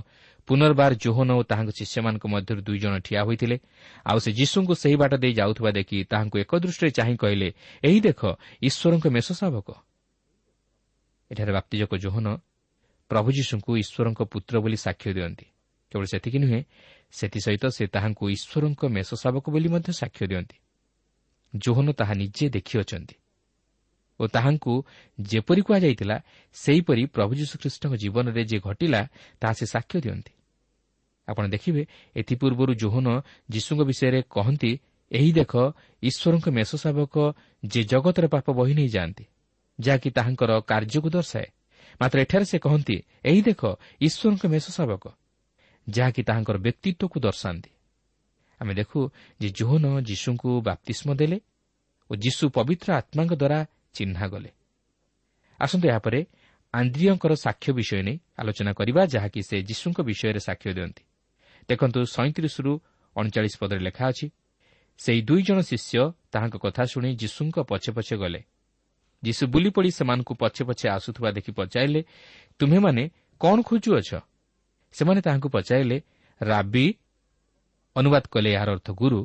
ପୁନର୍ବାର 0.48 0.92
ଜୋହନ 0.94 1.30
ଓ 1.38 1.42
ତାହାଙ୍କ 1.42 1.70
ଶିଷ୍ୟମାନଙ୍କ 1.78 2.24
ମଧ୍ୟରୁ 2.26 2.60
ଦୁଇ 2.62 2.78
ଜଣ 2.78 2.94
ଠିଆ 3.02 3.20
ହୋଇଥିଲେ। 3.26 3.56
ଆଉ 4.06 4.18
ସେ 4.24 4.30
ଯୀଶୁଙ୍କୁ 4.32 4.74
ସେହି 4.82 4.96
ବାଟ 4.96 5.12
ଦେଇ 5.22 5.32
ଯାଉଥିବା 5.32 5.70
ଦେଖି 5.78 5.96
ତାହାଙ୍କୁ 6.10 6.36
ଏକ 6.38 6.52
ଦୃଷ୍ଟିରେ 6.62 6.90
ଚାହିଁ 6.98 7.16
କହିଲେ 7.22 7.48
ଏହି 7.82 7.98
ଦେଖ 8.00 8.20
ଈଶ୍ୱରଙ୍କ 8.62 9.06
ମେଷ 9.10 9.28
ଶାବକ 9.40 9.68
ଏଠାରେ 11.30 11.52
ବାପ୍ତିଜକ 11.52 11.92
ଜୋହନ 11.96 12.26
ପ୍ରଭୁ 13.10 13.28
ଯୀଶୁଙ୍କୁ 13.38 13.70
ଈଶ୍ୱରଙ୍କ 13.82 14.20
ପୁତ୍ର 14.32 14.54
ବୋଲି 14.62 14.78
ସାକ୍ଷ୍ୟ 14.86 15.10
ଦିଅନ୍ତି। 15.16 15.46
କେବଳ 15.92 16.04
ସେତିକି 16.06 16.38
ନୁହେଁ 16.38 16.60
ସେଥିସହିତ 17.10 17.64
ସେ 17.76 17.84
ତାହାଙ୍କୁ 17.86 18.24
ଈଶ୍ୱରଙ୍କ 18.36 18.82
ମେଷ 18.86 19.08
ଶାବକ 19.22 19.44
ବୋଲି 19.54 19.68
ମଧ୍ୟ 19.74 19.90
ସାକ୍ଷ୍ୟ 19.92 20.24
ଦିଅନ୍ତି। 20.30 20.56
ଜୋହନ 21.54 21.86
ତାହା 21.92 22.14
ନିଜେ 22.14 22.46
ଦେଖିଅଛନ୍ତି। 22.56 23.14
ଓ 24.20 24.24
ତାହାଙ୍କୁ 24.26 24.74
ଯେପରି 25.18 25.62
କୁହାଯାଇଥିଲା 25.66 26.16
ସେହିପରି 26.56 27.02
ପ୍ରଭୁ 27.06 27.32
ଯୀଶୁଖ୍ରୀଷ୍ଟଙ୍କ 27.40 27.94
ଜୀବନରେ 28.02 28.42
ଯେ 28.44 28.58
ଘଟିଲା 28.58 29.00
ତାହା 29.40 29.54
ସେ 29.58 29.66
ସାକ୍ଷ୍ୟ 29.66 29.98
ଦିଅନ୍ତି। 30.00 30.32
ଆପଣ 31.28 31.44
ଦେଖିବେ 31.48 31.82
ଏଥିପୂର୍ବରୁ 32.16 32.72
ଜୋହନ 32.74 33.06
ଯୀଶୁଙ୍କ 33.50 33.80
ବିଷୟରେ 33.90 34.20
କହନ୍ତି 34.30 34.72
ଏହି 35.10 35.30
ଦେଖ 35.32 35.52
ଈଶ୍ୱରଙ୍କ 36.02 36.46
ମେଷ 36.48 36.70
ଶାବକ 36.76 37.14
ଯେ 37.64 37.80
ଜଗତର 37.92 38.24
ପାପ 38.28 38.46
ବହି 38.58 38.74
ନେଇଯାଆନ୍ତି 38.74 39.24
ଯାହାକି 39.78 40.08
ତାହାଙ୍କର 40.16 40.50
କାର୍ଯ୍ୟକୁ 40.70 41.08
ଦର୍ଶାଏ। 41.10 41.48
ମାତ୍ର 42.00 42.16
ଏଠାରେ 42.24 42.44
ସେ 42.44 42.58
କହନ୍ତି 42.58 42.96
ଏହି 43.24 43.40
ଦେଖ 43.48 43.62
ଈଶ୍ୱରଙ୍କ 44.00 44.44
ମେଷ 44.54 44.66
ଶାବକ 44.76 45.04
ଯାହାକି 45.86 46.20
ତାହାଙ୍କର 46.28 46.56
ବ୍ୟକ୍ତିତ୍ୱକୁ 46.58 47.18
ଦର୍ଶାନ୍ତି। 47.20 47.70
ଆମେ 48.60 48.72
ଦେଖୁ 48.74 48.98
ଯେ 49.40 49.48
ଜୋହନ 49.58 49.84
ଯୀଶୁଙ୍କୁ 50.08 50.50
ବାପ୍ତିଷ୍ମ 50.68 51.08
ଦେଲେ 51.14 51.38
ଓ 52.10 52.12
ଯୀଶୁ 52.16 52.44
ପବିତ୍ର 52.56 52.88
ଆତ୍ମାଙ୍କ 53.00 53.32
ଦ୍ୱାରା 53.34 53.58
ଚିହ୍ନା 53.96 54.24
ଗଲେ। 54.28 54.50
ଆସନ୍ତୁ 55.60 55.86
ଏହାପରେ 55.88 56.20
ଆନ୍ଦ୍ରିୟଙ୍କର 56.74 57.32
ସାକ୍ଷ୍ୟ 57.44 57.70
ବିଷୟ 57.78 58.00
ନେଇ 58.06 58.16
ଆଲୋଚନା 58.40 58.72
କରିବା 58.78 59.02
ଯାହାକି 59.14 59.40
ସେ 59.48 59.56
ଯୀଶୁଙ୍କ 59.68 59.98
ବିଷୟରେ 60.08 60.40
ସାକ୍ଷ୍ୟ 60.48 60.70
ଦିଅନ୍ତି। 60.76 61.02
ଦେଖନ୍ତୁ 61.68 61.98
ସଇଁତିରିଶରୁ 62.16 62.72
ଅଣଚାଳିଶ 63.16 63.54
ପଦରେ 63.60 63.80
ଲେଖା 63.88 64.04
ଅଛି 64.08 64.26
ସେହି 65.00 65.20
ଦୁଇ 65.28 65.42
ଜଣ 65.42 65.58
ଶିଷ୍ୟ 65.70 66.00
ତାହାଙ୍କ 66.32 66.56
କଥା 66.64 66.82
ଶୁଣି 66.92 67.08
ଯୀଶୁଙ୍କ 67.22 67.56
ପଛେ 67.70 67.90
ପଛେ 67.96 68.14
ଗଲେ। 68.22 68.40
ଯୀଶୁ 69.22 69.42
ବୁଲି 69.46 69.70
ପଡ଼ି 69.70 69.90
ସେମାନଙ୍କୁ 69.98 70.32
ପଛେ 70.42 70.62
ପଛେ 70.68 70.86
ଆସୁଥିବା 70.96 71.28
ଦେଖି 71.36 71.50
ପଚାରିଲେ 71.58 72.00
ତୁମେମାନେ 72.58 73.02
କ'ଣ 73.40 73.58
ଖୋଜୁଅଛ? 73.68 74.10
ସେମାନେ 74.94 75.20
ତାହାଙ୍କୁ 75.20 75.48
ପଚାରିଲେ 75.48 75.98
ରାବି 76.40 76.86
ଅନୁବାଦ 77.96 78.24
କଲେ 78.32 78.50
ଏହାର 78.56 78.68
ଅର୍ଥ 78.76 78.88
ଗୁରୁ 78.90 79.20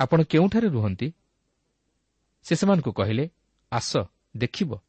ଆପଣ 0.00 0.18
କେଉଁଠାରେ 0.22 0.68
ରୁହନ୍ତି? 0.68 1.08
ସେ 2.46 2.54
ସେମାନଙ୍କୁ 2.60 2.90
କହିଲେ 2.92 3.24
ଆସ 3.72 3.96
ଦେଖିବ। 4.36 4.80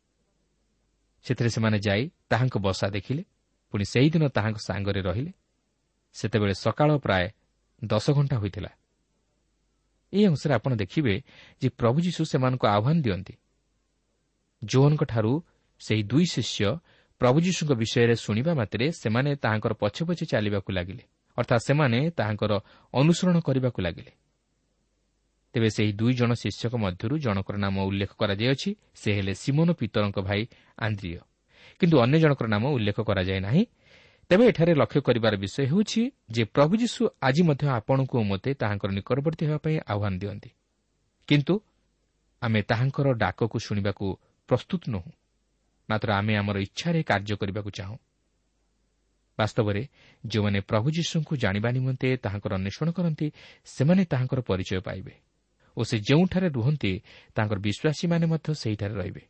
ସେଥିରେ 1.24 1.50
ସେମାନେ 1.50 1.80
ଯାଇ 1.80 2.10
ତାହାଙ୍କ 2.30 2.58
ବସା 2.58 2.90
ଦେଖିଲେ। 2.90 3.24
ପୁଣି 3.72 3.86
ସେହିଦିନ 3.86 4.28
ତାହାଙ୍କ 4.28 4.58
ସାଙ୍ଗରେ 4.58 5.02
ରହିଲେ। 5.02 5.34
ସେତେବେଳେ 6.14 6.54
ସକାଳ 6.54 6.98
ପ୍ରାୟ 6.98 7.30
ଦଶ 7.84 8.12
ଘଣ୍ଟା 8.12 8.38
ହୋଇଥିଲା। 8.38 8.70
ଏହି 10.14 10.26
ଅଂଶରେ 10.26 10.54
ଆପଣ 10.54 10.76
ଦେଖିବେ 10.76 11.22
ଯେ 11.62 11.70
ପ୍ରଭୁ 11.70 12.02
ଯୀଶୁ 12.02 12.26
ସେମାନଙ୍କୁ 12.26 12.68
ଆହ୍ୱାନ 12.68 13.02
ଦିଅନ୍ତି। 13.02 13.34
ଜୋହନଙ୍କଠାରୁ 14.64 15.42
ସେହି 15.80 16.04
ଦୁଇ 16.04 16.26
ଶିଷ୍ୟ 16.26 16.78
ପ୍ରଭୁ 17.20 17.42
ଯୀଶୁଙ୍କ 17.42 17.72
ବିଷୟରେ 17.72 18.16
ଶୁଣିବା 18.16 18.54
ମାତ୍ରେ 18.54 18.92
ସେମାନେ 18.92 19.36
ତାହାଙ୍କର 19.36 19.74
ପଛେ 19.74 20.06
ପଛେ 20.06 20.26
ଚାଲିବାକୁ 20.26 20.72
ଲାଗିଲେ। 20.72 21.04
ଅର୍ଥାତ୍ 21.38 21.62
ସେମାନେ 21.62 22.10
ତାହାଙ୍କର 22.10 22.60
ଅନୁସରଣ 22.94 23.40
କରିବାକୁ 23.40 23.82
ଲାଗିଲେ। 23.82 24.12
ତେବେ 25.54 25.70
ସେହି 25.70 25.92
ଦୁଇ 25.94 26.14
ଜଣ 26.14 26.32
ଶିଷ୍ୟଙ୍କ 26.34 26.76
ମଧ୍ୟରୁ 26.76 27.18
ଜଣଙ୍କର 27.18 27.58
ନାମ 27.58 27.76
ଉଲ୍ଲେଖ 27.84 28.12
କରାଯାଇଅଛି 28.18 28.76
ସେ 28.96 29.10
ହେଲେ 29.14 29.34
ସିମୋନ 29.34 29.74
ପିତରଙ୍କ 29.74 30.18
ଭାଇ 30.20 30.48
ଆନ୍ଦ୍ରିୟ। 30.78 31.20
କିନ୍ତୁ 31.80 31.96
ଅନ୍ୟ 32.00 32.18
ଜଣଙ୍କର 32.20 32.48
ନାମ 32.48 32.64
ଉଲ୍ଲେଖ 32.68 33.02
କରାଯାଏ 33.02 33.40
ନାହିଁ। 33.40 33.66
ତେବେ 34.30 34.48
ଏଠାରେ 34.48 34.74
ଲକ୍ଷ୍ୟ 34.74 35.02
କରିବାର 35.02 35.36
ବିଷୟ 35.36 35.66
ହେଉଛି 35.66 36.12
ଯେ 36.32 36.44
ପ୍ରଭୁ 36.44 36.74
ଯୀଶୁ 36.78 37.02
ଆଜି 37.22 37.42
ମଧ୍ୟ 37.42 37.68
ଆପଣଙ୍କୁ 37.68 38.20
ଓ 38.20 38.24
ମୋତେ 38.24 38.54
ତାହାଙ୍କର 38.54 38.92
ନିକଟବର୍ତ୍ତୀ 38.92 39.46
ହେବା 39.46 39.58
ପାଇଁ 39.58 39.78
ଆହ୍ୱାନ 39.88 40.14
ଦିଅନ୍ତି। 40.20 40.50
କିନ୍ତୁ 41.28 41.54
ଆମେ 42.42 42.62
ତାହାଙ୍କର 42.62 43.14
ଡାକକୁ 43.14 43.60
ଶୁଣିବାକୁ 43.60 44.06
ପ୍ରସ୍ତୁତ 44.48 44.82
ନୁହୁଁ। 44.90 45.12
ମାତ୍ର 45.90 46.10
ଆମେ 46.14 46.36
ଆମର 46.36 46.58
ଇଚ୍ଛାରେ 46.58 47.04
କାର୍ଯ୍ୟ 47.04 47.36
କରିବାକୁ 47.36 47.70
ଚାହୁଁ। 47.70 47.98
ବାସ୍ତବରେ 49.40 49.88
ଯେଉଁମାନେ 50.28 50.60
ପ୍ରଭୁ 50.62 50.88
ଯୀଶୁଙ୍କୁ 50.92 51.38
ଜାଣିବା 51.38 51.72
ନିମନ୍ତେ 51.72 52.18
ତାହାଙ୍କର 52.18 52.54
ଅନ୍ୱେଷଣ 52.54 52.92
କରନ୍ତି 52.92 53.32
ସେମାନେ 53.66 54.06
ତାହାଙ୍କର 54.06 54.40
ପରିଚୟ 54.42 54.82
ପାଇବେ। 54.82 55.29
ଓ 55.78 55.84
ସେ 55.84 55.98
ଯେଉଁଠାରେ 56.00 56.48
ରୁହନ୍ତି 56.50 56.92
ତାଙ୍କର 57.36 57.60
ବିଶ୍ୱାସୀମାନେ 57.60 58.26
ମଧ୍ୟ 58.26 58.54
ସେହିଠାରେ 58.54 58.96
ରହିବେ। 58.96 59.24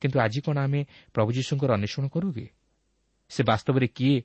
କିନ୍ତୁ 0.00 0.16
ଆଜି 0.20 0.40
କ'ଣ 0.40 0.58
ଆମେ 0.58 0.80
ପ୍ରଭୁ 1.14 1.30
ଯୀଶୁଙ୍କର 1.32 1.70
ଅନ୍ୱେଷଣ 1.72 2.04
କରୁ 2.08 2.28
କି? 2.32 2.46
ସେ 3.30 3.40
ବାସ୍ତବରେ 3.42 3.86
କିଏ 3.86 4.16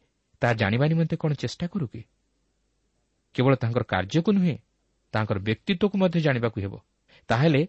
ତାହା 0.41 0.53
ଜାଣିବା 0.53 0.85
ନିମନ୍ତେ 0.87 1.15
କ'ଣ 1.15 1.31
ଚେଷ୍ଟା 1.33 1.65
କରୁ 1.67 1.87
କି? 1.87 2.01
କେବଳ 3.35 3.53
ତାଙ୍କର 3.55 3.83
କାର୍ଯ୍ୟକୁ 3.83 4.31
ନୁହେଁ 4.31 4.55
ତାଙ୍କର 5.13 5.37
ବ୍ୟକ୍ତିତ୍ୱକୁ 5.39 5.95
ମଧ୍ୟ 5.97 6.17
ଜାଣିବାକୁ 6.21 6.57
ହେବ। 6.61 6.73
ତାହେଲେ 7.29 7.61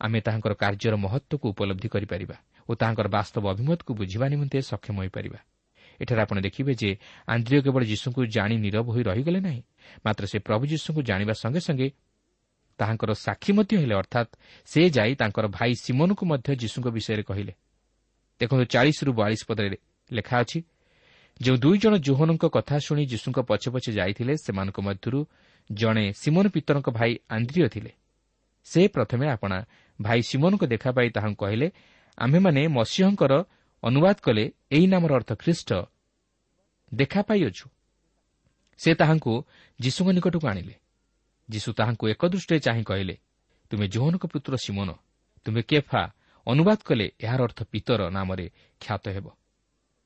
ଆମେ 0.00 0.18
ତାହାଙ୍କର 0.20 0.52
କାର୍ଯ୍ୟର 0.54 0.94
ମହତ୍ତ୍ୱକୁ 0.96 1.46
ଉପଲବ୍ଧି 1.48 1.88
କରିପାରିବା 1.88 2.36
ଓ 2.68 2.72
ତାହାଙ୍କର 2.74 3.08
ବାସ୍ତବ 3.08 3.44
ଅଭିମତକୁ 3.50 3.90
ବୁଝିବା 3.94 4.26
ନିମନ୍ତେ 4.28 4.58
ସକ୍ଷମ 4.62 4.96
ହୋଇପାରିବା। 5.00 5.40
ଏଠାରେ 6.00 6.20
ଆପଣ 6.22 6.36
ଦେଖିବେ 6.40 6.72
ଯେ 6.74 6.90
ଆନ୍ଦ୍ରିୟ 7.28 7.60
କେବଳ 7.62 7.82
ଯୀଶୁଙ୍କୁ 7.84 8.20
ଜାଣି 8.26 8.54
ନିରବ 8.58 8.86
ହୋଇ 8.94 9.02
ରହିଗଲେ 9.02 9.40
ନାହିଁ 9.40 9.62
ମାତ୍ର 10.06 10.24
ସେ 10.26 10.38
ପ୍ରଭୁ 10.38 10.62
ଯୀଶୁଙ୍କୁ 10.66 11.00
ଜାଣିବା 11.02 11.34
ସଙ୍ଗେ 11.42 11.60
ସଙ୍ଗେ 11.60 11.88
ତାହାଙ୍କର 12.78 13.10
ସାକ୍ଷୀ 13.14 13.52
ମଧ୍ୟ 13.52 13.74
ହେଲେ 13.76 13.94
ଅର୍ଥାତ୍ 13.94 14.30
ସେ 14.66 14.80
ଯାଇ 14.90 15.12
ତାଙ୍କର 15.14 15.46
ଭାଇ 15.46 15.72
ସିମନକୁ 15.74 16.22
ମଧ୍ୟ 16.26 16.50
ଯୀଶୁଙ୍କ 16.62 16.86
ବିଷୟରେ 16.88 17.22
କହିଲେ। 17.22 17.52
ଦେଖନ୍ତୁ 18.40 18.64
ଚାଳିଶରୁ 18.64 19.10
ବୟାଳିଶ 19.12 19.42
ପଦରେ 19.48 19.76
ଲେଖା 20.12 20.36
ଅଛି 20.40 20.58
ଯେଉଁ 21.42 21.56
ଦୁଇ 21.56 21.78
ଜଣ 21.78 21.94
ଜୋହନଙ୍କ 21.96 22.44
କଥା 22.46 22.76
ଶୁଣି 22.78 23.02
ଯୀଶୁଙ୍କ 23.06 23.38
ପଛେ 23.40 23.68
ପଛେ 23.70 23.90
ଯାଇଥିଲେ 23.92 24.34
ସେମାନଙ୍କ 24.36 24.78
ମଧ୍ୟରୁ 24.80 25.20
ଜଣେ 25.72 26.12
ସିମନ 26.12 26.44
ପିତରଙ୍କ 26.48 26.88
ଭାଇ 26.90 27.12
ଆନ୍ଦ୍ରିୟ 27.30 27.68
ଥିଲେ। 27.68 27.92
ସେ 28.64 28.88
ପ୍ରଥମେ 28.88 29.26
ଆପଣା 29.28 29.58
ଭାଇ 30.02 30.20
ସିମନଙ୍କ 30.22 30.62
ଦେଖା 30.64 30.90
ପାଇ 30.92 31.08
ତାହାଙ୍କୁ 31.10 31.36
କହିଲେ 31.44 31.68
ଆମ୍ଭେମାନେ 32.18 32.62
ମସିହଙ୍କର 32.68 33.32
ଅନୁବାଦ 33.82 34.16
କଲେ 34.22 34.44
ଏହି 34.70 34.86
ନାମର 34.86 35.12
ଅର୍ଥ 35.14 35.30
ଖ୍ରୀଷ୍ଟ 35.34 35.70
ଦେଖା 36.94 37.20
ପାଇଅଛୁ। 37.22 37.66
ସେ 38.80 38.90
ତାହାଙ୍କୁ 38.94 39.32
ଯୀଶୁଙ୍କ 39.80 40.08
ନିକଟକୁ 40.10 40.46
ଆଣିଲେ। 40.48 40.74
ଯୀଶୁ 41.50 41.68
ତାହାଙ୍କୁ 41.72 42.04
ଏକଦୃଷ୍ଟିରେ 42.08 42.58
ଚାହିଁ 42.60 42.84
କହିଲେ 42.84 43.14
ତୁମେ 43.70 43.86
ଜୋହନଙ୍କ 43.88 44.24
ପୁତ୍ର 44.26 44.54
ସିମୋନ 44.56 44.88
ତୁମେ 45.46 45.62
କେଫା 45.62 46.02
ଅନୁବାଦ 46.46 46.78
କଲେ 46.84 47.06
ଏହାର 47.20 47.40
ଅର୍ଥ 47.42 47.60
ପିତର 47.72 48.00
ନାମରେ 48.10 48.46
ଖ୍ୟାତ 48.80 49.04
ହେବ। 49.08 49.26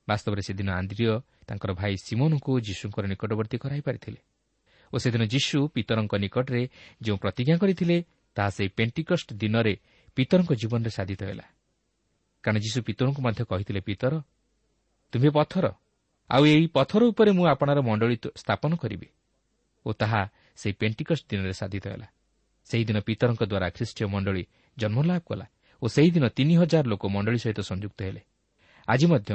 ବାସ୍ତବରେ 0.09 0.43
ସେଦିନ 0.43 0.69
ଆନ୍ଦ୍ରିୟ 0.71 1.11
ତାଙ୍କର 1.47 1.71
ଭାଇ 1.73 1.95
ସିମୋନଙ୍କୁ 2.07 2.53
ଯୀଶୁଙ୍କର 2.61 3.05
ନିକଟବର୍ତ୍ତୀ 3.07 3.57
କରାଇ 3.59 3.81
ପାରିଥିଲେ। 3.81 4.21
ଓ 4.93 4.97
ସେଦିନ 4.99 5.23
ଯୀଶୁ 5.25 5.59
ପିତରଙ୍କ 5.75 6.13
ନିକଟରେ 6.15 6.63
ଯେଉଁ 7.03 7.19
ପ୍ରତିଜ୍ଞା 7.19 7.57
କରିଥିଲେ 7.59 7.97
ତାହା 8.37 8.51
ସେହି 8.51 8.69
ପେଣ୍ଟିକଷ୍ଟ 8.69 9.29
ଦିନରେ 9.33 9.75
ପିତରଙ୍କ 10.17 10.51
ଜୀବନରେ 10.53 10.91
ସାଧିତ 10.91 11.21
ହେଲା। 11.23 11.47
କାରଣ 12.45 12.59
ଯୀଶୁ 12.59 12.79
ପିତରଙ୍କୁ 12.83 13.21
ମଧ୍ୟ 13.23 13.43
କହିଥିଲେ 13.45 13.81
ପିତର 13.81 14.13
ତୁମେ 15.13 15.31
ପଥର 15.31 15.67
ଆଉ 16.31 16.43
ଏହି 16.47 16.67
ପଥର 16.67 17.03
ଉପରେ 17.05 17.31
ମୁଁ 17.31 17.45
ଆପଣାର 17.47 17.79
ମଣ୍ଡଳୀ 17.81 18.17
ସ୍ଥାପନ 18.37 18.71
କରିବି। 18.77 19.09
ଓ 19.87 19.93
ତାହା 19.93 20.23
ସେହି 20.59 20.75
ପେଣ୍ଟିକଷ୍ଟ 20.81 21.25
ଦିନରେ 21.31 21.55
ସାଧିତ 21.61 21.85
ହେଲା। 21.93 22.09
ସେହିଦିନ 22.71 22.99
ପିତରଙ୍କ 23.07 23.43
ଦ୍ୱାରା 23.51 23.69
ଖ୍ରୀଷ୍ଟୀୟ 23.77 24.07
ମଣ୍ଡଳୀ 24.13 24.43
ଜନ୍ମଲାଭ 24.77 25.21
କଲା 25.29 25.47
ଓ 25.83 25.87
ସେହିଦିନ 25.87 26.25
ତିନି 26.37 26.55
ହଜାର 26.61 26.85
ଲୋକ 26.93 27.03
ମଣ୍ଡଳୀ 27.15 27.39
ସହିତ 27.45 27.61
ସଂଯୁକ୍ତ 27.71 27.99
ହେଲେ। 28.07 28.23
ଆଜି 28.89 29.07
ମଧ୍ୟ 29.13 29.31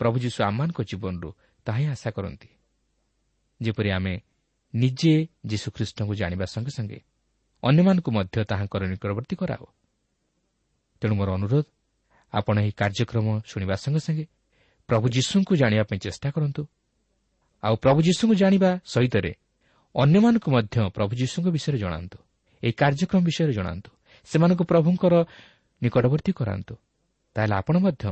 ପ୍ରଭୁ 0.00 0.16
ଯୀଶୁ 0.24 0.38
ଆମମାନଙ୍କ 0.48 0.78
ଜୀବନରୁ 0.90 1.28
ତାହା 1.66 1.78
ହିଁ 1.78 1.86
ଆଶା 1.94 2.10
କରନ୍ତି। 2.16 2.48
ଯେପରି 3.60 3.90
ଆମେ 3.90 4.14
ନିଜେ 4.74 5.14
ଯୀଶୁଖ୍ରୀଷ୍ଟଙ୍କୁ 5.50 6.14
ଜାଣିବା 6.20 6.44
ସଙ୍ଗେ 6.54 6.72
ସଙ୍ଗେ 6.78 6.98
ଅନ୍ୟମାନଙ୍କୁ 7.62 8.10
ମଧ୍ୟ 8.16 8.36
ତାହାଙ୍କର 8.50 8.82
ନିକଟବର୍ତ୍ତୀ 8.92 9.34
କରାଉ 9.40 9.64
ତେଣୁ 11.02 11.14
ମୋର 11.18 11.28
ଅନୁରୋଧ 11.38 11.66
ଆପଣ 12.32 12.56
ଏହି 12.62 12.72
କାର୍ଯ୍ୟକ୍ରମ 12.80 13.26
ଶୁଣିବା 13.50 13.74
ସଙ୍ଗେ 13.84 14.00
ସଙ୍ଗେ 14.06 14.24
ପ୍ରଭୁ 14.88 15.06
ଯୀଶୁଙ୍କୁ 15.16 15.52
ଜାଣିବା 15.60 15.84
ପାଇଁ 15.90 15.98
ଚେଷ୍ଟା 16.04 16.28
କରନ୍ତୁ। 16.36 16.62
ଆଉ 17.62 17.74
ପ୍ରଭୁ 17.82 17.98
ଯୀଶୁଙ୍କୁ 18.06 18.34
ଜାଣିବା 18.42 18.70
ସହିତରେ 18.92 19.32
ଅନ୍ୟମାନଙ୍କୁ 19.98 20.48
ମଧ୍ୟ 20.50 20.76
ପ୍ରଭୁ 20.94 21.12
ଯୀଶୁଙ୍କ 21.20 21.48
ବିଷୟରେ 21.48 21.78
ଜଣାନ୍ତୁ। 21.78 22.18
ଏହି 22.62 22.72
କାର୍ଯ୍ୟକ୍ରମ 22.72 23.20
ବିଷୟରେ 23.24 23.52
ଜଣାନ୍ତୁ। 23.52 23.90
ସେମାନଙ୍କୁ 24.28 24.64
ପ୍ରଭୁଙ୍କର 24.64 25.14
ନିକଟବର୍ତ୍ତୀ 25.82 26.32
କରାନ୍ତୁ। 26.32 26.74
ତାହେଲେ 27.34 27.54
ଆପଣ 27.54 27.74
ମଧ୍ୟ 27.78 28.04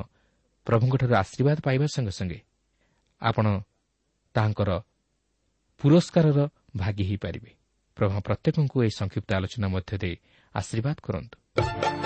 ପ୍ରଭୁଙ୍କଠାରୁ 0.67 1.13
ଆଶୀର୍ବାଦ 1.15 1.59
ପାଇବା 1.67 1.87
ସଙ୍ଗେ 1.87 2.13
ସଙ୍ଗେ 2.19 2.39
ଆପଣ 3.23 3.47
ତାହାଙ୍କର 4.35 4.71
ପୁରସ୍କାରର 5.81 6.39
ଭାଗି 6.77 7.05
ହୋଇପାରିବେ। 7.09 7.51
ପ୍ରଭୁ 7.97 8.15
ପ୍ରତ୍ୟେକଙ୍କୁ 8.21 8.77
ଏହି 8.83 8.93
ସଂକ୍ଷିପ୍ତ 9.01 9.29
ଆଲୋଚନା 9.35 9.67
ମଧ୍ୟ 9.69 9.93
ଦେଇ 9.99 10.15
ଆଶୀର୍ବାଦ 10.55 10.97
କରନ୍ତୁ। 11.03 12.06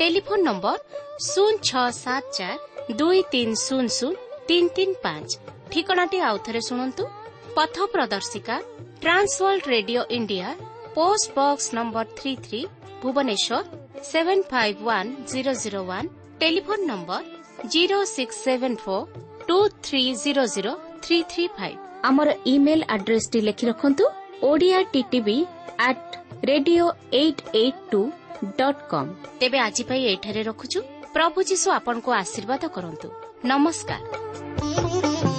ଟେଲିଫୋନ୍ 0.00 0.44
ନମ୍ବର 0.44 0.76
ଶୂନ 1.22 1.54
ଛଅ 1.68 1.86
ସାତ 1.94 2.24
ଚାରି 2.36 2.94
ଦୁଇ 2.98 3.18
ତିନି 3.32 3.56
ଶୂନ 3.62 3.86
ଶୂନ 3.96 4.12
ତିନି 4.48 4.68
ତିନି 4.76 4.94
ପାଞ୍ଚ 5.02 5.30
ଠିକଣାଟି 5.72 6.18
ଆଉଥରେ 6.28 6.60
ଶୁଣନ୍ତୁ 6.68 7.02
ପଥ 7.56 7.76
ପ୍ରଦର୍ଶିକା 7.94 8.56
Trans World 9.02 9.64
Radio 9.74 10.02
India 10.16 10.48
post 10.94 11.28
box 11.36 11.66
number 11.78 12.06
three 12.18 12.32
three 12.46 12.60
Bhubaneswar 13.02 13.60
seven 14.10 14.44
five 14.52 14.78
one 14.86 15.10
zero 15.32 15.52
zero 15.64 15.80
one 15.90 16.08
telephone 16.40 16.84
number 16.90 17.22
zero 17.74 17.98
six 18.14 18.38
seven 18.46 18.78
four 18.84 19.06
two 19.48 19.58
three 19.86 20.02
zero 20.24 20.44
zero 20.54 20.72
three 21.04 21.18
three 21.32 21.44
five 21.58 21.78
ଆମର 22.08 22.28
ଇମେଲ୍ 22.54 22.84
ଆଡ୍ରେସ୍ଟି 22.94 23.40
ଲେଖି 23.48 23.64
ରଖନ୍ତୁ 23.70 24.04
Odia 24.48 24.80
TTV 24.94 25.36
at 25.88 26.18
radio 26.50 26.86
eight 27.20 27.42
eight 27.54 27.84
two 27.92 28.02
dot 28.44 28.82
com 28.90 29.10
ତେବେ 29.40 29.58
ଆଜି 29.58 29.82
ପାଇଁ 29.84 30.02
ଏଠାରେ 30.04 30.42
ରଖୁଛୁ। 30.42 30.78
ପ୍ରଭୁ 31.12 31.38
ଯୀଶୁ 31.42 31.70
ଆପଣଙ୍କୁ 31.70 32.10
ଆଶୀର୍ବାଦ 32.12 32.62
କରନ୍ତୁ। 32.68 33.08
ନମସ୍କାର। 33.44 35.29